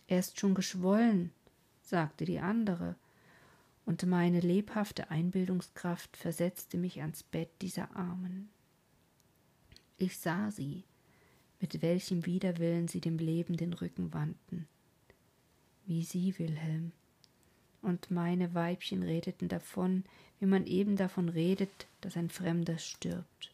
Er 0.06 0.20
ist 0.20 0.40
schon 0.40 0.54
geschwollen, 0.54 1.32
sagte 1.82 2.24
die 2.24 2.38
andere, 2.38 2.96
und 3.88 4.06
meine 4.06 4.40
lebhafte 4.40 5.10
Einbildungskraft 5.10 6.18
versetzte 6.18 6.78
mich 6.78 7.02
ans 7.02 7.24
Bett 7.24 7.50
dieser 7.64 7.96
Armen. 7.96 8.48
Ich 9.98 10.20
sah 10.20 10.52
sie, 10.52 10.84
mit 11.60 11.82
welchem 11.82 12.28
Widerwillen 12.28 12.88
sie 12.88 13.02
dem 13.02 13.18
Leben 13.18 13.58
den 13.58 13.74
Rücken 13.74 14.14
wandten 14.14 14.68
wie 15.90 16.04
Sie, 16.04 16.38
Wilhelm. 16.38 16.92
Und 17.82 18.12
meine 18.12 18.54
Weibchen 18.54 19.02
redeten 19.04 19.50
davon, 19.50 20.04
wie 20.40 20.46
man 20.46 20.66
eben 20.68 20.96
davon 20.96 21.30
redet, 21.30 21.88
dass 22.02 22.16
ein 22.16 22.30
Fremder 22.30 22.78
stirbt. 22.78 23.52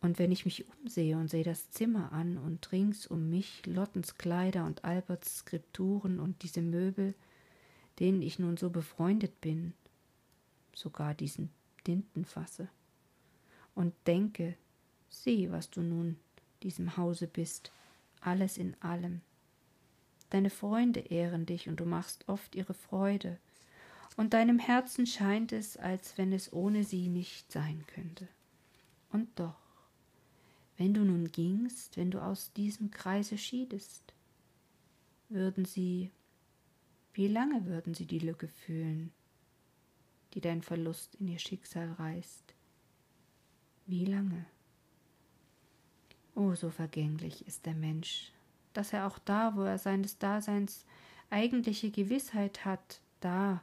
Und 0.00 0.18
wenn 0.18 0.32
ich 0.32 0.44
mich 0.44 0.64
umsehe 0.80 1.16
und 1.18 1.28
sehe 1.28 1.44
das 1.44 1.70
Zimmer 1.70 2.12
an 2.12 2.38
und 2.38 2.72
rings 2.72 3.06
um 3.06 3.28
mich 3.28 3.66
Lottens 3.66 4.16
Kleider 4.16 4.64
und 4.64 4.84
Alberts 4.84 5.40
Skripturen 5.40 6.18
und 6.18 6.42
diese 6.42 6.62
Möbel, 6.62 7.14
denen 7.98 8.22
ich 8.22 8.38
nun 8.38 8.56
so 8.56 8.70
befreundet 8.70 9.40
bin, 9.40 9.74
sogar 10.72 11.14
diesen 11.14 11.50
Tintenfasse, 11.84 12.68
und 13.74 13.92
denke, 14.06 14.56
sieh, 15.10 15.50
was 15.50 15.68
du 15.68 15.82
nun 15.82 16.16
diesem 16.62 16.96
Hause 16.96 17.26
bist, 17.26 17.70
alles 18.20 18.56
in 18.56 18.76
allem, 18.80 19.20
Deine 20.30 20.50
Freunde 20.50 21.00
ehren 21.00 21.46
dich 21.46 21.68
und 21.68 21.80
du 21.80 21.84
machst 21.84 22.28
oft 22.28 22.54
ihre 22.54 22.74
Freude. 22.74 23.38
Und 24.16 24.34
deinem 24.34 24.58
Herzen 24.58 25.06
scheint 25.06 25.52
es, 25.52 25.76
als 25.76 26.18
wenn 26.18 26.32
es 26.32 26.52
ohne 26.52 26.84
sie 26.84 27.08
nicht 27.08 27.50
sein 27.52 27.84
könnte. 27.86 28.28
Und 29.10 29.28
doch, 29.36 29.54
wenn 30.76 30.92
du 30.92 31.04
nun 31.04 31.30
gingst, 31.30 31.96
wenn 31.96 32.10
du 32.10 32.20
aus 32.20 32.52
diesem 32.52 32.90
Kreise 32.90 33.38
schiedest, 33.38 34.02
würden 35.28 35.64
sie, 35.64 36.10
wie 37.14 37.28
lange 37.28 37.66
würden 37.66 37.94
sie 37.94 38.06
die 38.06 38.18
Lücke 38.18 38.48
fühlen, 38.48 39.12
die 40.34 40.40
dein 40.40 40.62
Verlust 40.62 41.14
in 41.16 41.28
ihr 41.28 41.38
Schicksal 41.38 41.92
reißt? 41.92 42.54
Wie 43.86 44.04
lange? 44.04 44.44
Oh, 46.34 46.54
so 46.54 46.70
vergänglich 46.70 47.46
ist 47.46 47.66
der 47.66 47.74
Mensch, 47.74 48.32
dass 48.78 48.92
er 48.92 49.08
auch 49.08 49.18
da, 49.18 49.56
wo 49.56 49.62
er 49.62 49.76
seines 49.76 50.18
Daseins 50.18 50.86
eigentliche 51.30 51.90
Gewissheit 51.90 52.64
hat, 52.64 53.00
da, 53.18 53.60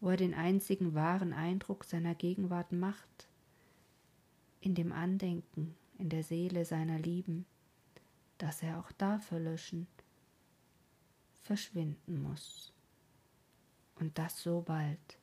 wo 0.00 0.10
er 0.10 0.18
den 0.18 0.34
einzigen 0.34 0.92
wahren 0.92 1.32
Eindruck 1.32 1.84
seiner 1.84 2.14
Gegenwart 2.14 2.70
macht, 2.70 3.26
in 4.60 4.74
dem 4.74 4.92
Andenken, 4.92 5.74
in 5.96 6.10
der 6.10 6.22
Seele 6.22 6.66
seiner 6.66 6.98
Lieben, 6.98 7.46
dass 8.36 8.62
er 8.62 8.80
auch 8.80 8.92
da 8.92 9.18
verlöschen, 9.18 9.86
verschwinden 11.40 12.20
muss. 12.22 12.70
Und 13.94 14.18
das 14.18 14.42
so 14.42 14.60
bald. 14.60 15.18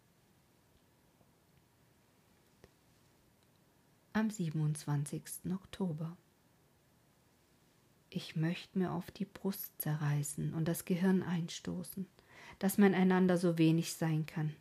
Am 4.13 4.31
27. 4.31 5.21
Oktober. 5.53 6.17
Ich 8.13 8.35
möchte 8.35 8.77
mir 8.77 8.91
auf 8.91 9.09
die 9.09 9.25
Brust 9.25 9.81
zerreißen 9.81 10.53
und 10.53 10.67
das 10.67 10.85
Gehirn 10.85 11.23
einstoßen. 11.23 12.05
dass 12.59 12.77
man 12.77 12.93
einander 12.93 13.39
so 13.39 13.57
wenig 13.57 13.93
sein 13.93 14.27
kann. 14.27 14.55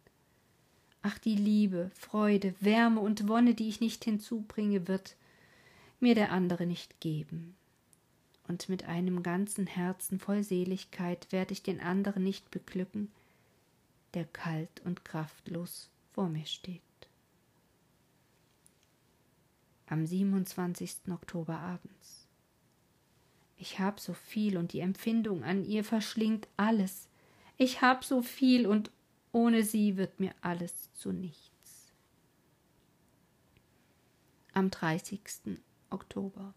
Ach, 1.03 1.19
die 1.19 1.37
Liebe, 1.37 1.91
Freude, 1.95 2.55
Wärme 2.59 2.99
und 2.99 3.29
Wonne, 3.29 3.55
die 3.55 3.69
ich 3.69 3.81
nicht 3.81 4.05
hinzubringe, 4.05 4.89
wird 4.89 5.17
mir 5.99 6.15
der 6.15 6.33
andere 6.33 6.65
nicht 6.65 7.01
geben. 7.01 7.55
Und 8.49 8.71
mit 8.71 8.85
einem 8.85 9.23
ganzen 9.23 9.67
Herzen 9.67 10.19
voll 10.19 10.43
Seligkeit 10.43 11.31
werde 11.31 11.53
ich 11.53 11.63
den 11.63 11.81
anderen 11.81 12.25
nicht 12.25 12.51
beglücken, 12.51 13.13
der 14.15 14.25
kalt 14.25 14.81
und 14.87 15.05
kraftlos 15.05 15.91
vor 16.13 16.31
mir 16.31 16.47
steht. 16.47 16.81
Am 19.87 20.07
27. 20.07 21.11
Oktober 21.11 21.59
abends. 21.59 22.20
Ich 23.61 23.79
hab 23.79 24.01
so 24.01 24.15
viel 24.15 24.57
und 24.57 24.73
die 24.73 24.81
Empfindung 24.81 25.45
an 25.45 25.67
ihr 25.67 25.85
verschlingt 25.85 26.49
alles. 26.57 27.11
Ich 27.59 27.83
hab 27.83 28.05
so 28.05 28.23
viel 28.23 28.67
und 28.67 28.91
ohne 29.33 29.65
sie 29.65 29.99
wird 29.99 30.19
mir 30.19 30.35
alles 30.41 30.91
zu 30.95 31.13
nichts. 31.13 31.93
Am 34.55 34.71
30. 34.71 35.21
Oktober. 35.91 36.55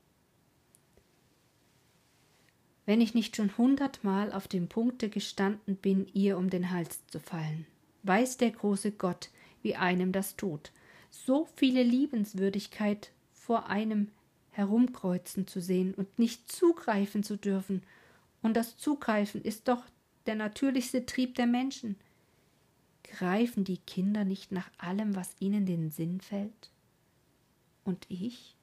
Wenn 2.86 3.02
ich 3.02 3.14
nicht 3.14 3.36
schon 3.36 3.58
hundertmal 3.58 4.32
auf 4.32 4.48
dem 4.48 4.70
Punkte 4.70 5.10
gestanden 5.10 5.76
bin, 5.76 6.08
ihr 6.14 6.38
um 6.38 6.50
den 6.50 6.72
Hals 6.72 7.06
zu 7.08 7.20
fallen, 7.20 7.68
weiß 8.04 8.38
der 8.38 8.52
große 8.52 8.94
Gott, 8.94 9.30
wie 9.62 9.76
einem 9.76 10.14
das 10.14 10.38
tut, 10.38 10.72
so 11.12 11.50
viele 11.58 11.84
Liebenswürdigkeit 11.84 13.12
vor 13.34 13.68
einem 13.68 14.10
herumkreuzen 14.54 15.48
zu 15.48 15.60
sehen 15.60 15.94
und 15.94 16.18
nicht 16.18 16.52
zugreifen 16.52 17.24
zu 17.24 17.38
dürfen, 17.38 17.84
und 18.44 18.56
das 18.56 18.78
Zugreifen 18.78 19.42
ist 19.42 19.68
doch 19.68 19.84
der 20.26 20.36
natürlichste 20.36 21.06
Trieb 21.06 21.36
der 21.36 21.48
Menschen. 21.48 21.96
Greifen 23.04 23.64
die 23.64 23.78
Kinder 23.78 24.26
nicht 24.26 24.52
nach 24.52 24.70
allem, 24.78 25.16
was 25.16 25.36
ihnen 25.40 25.66
den 25.66 25.90
Sinn 25.90 26.22
fällt? 26.22 26.72
Und 27.84 28.06
ich? 28.10 28.56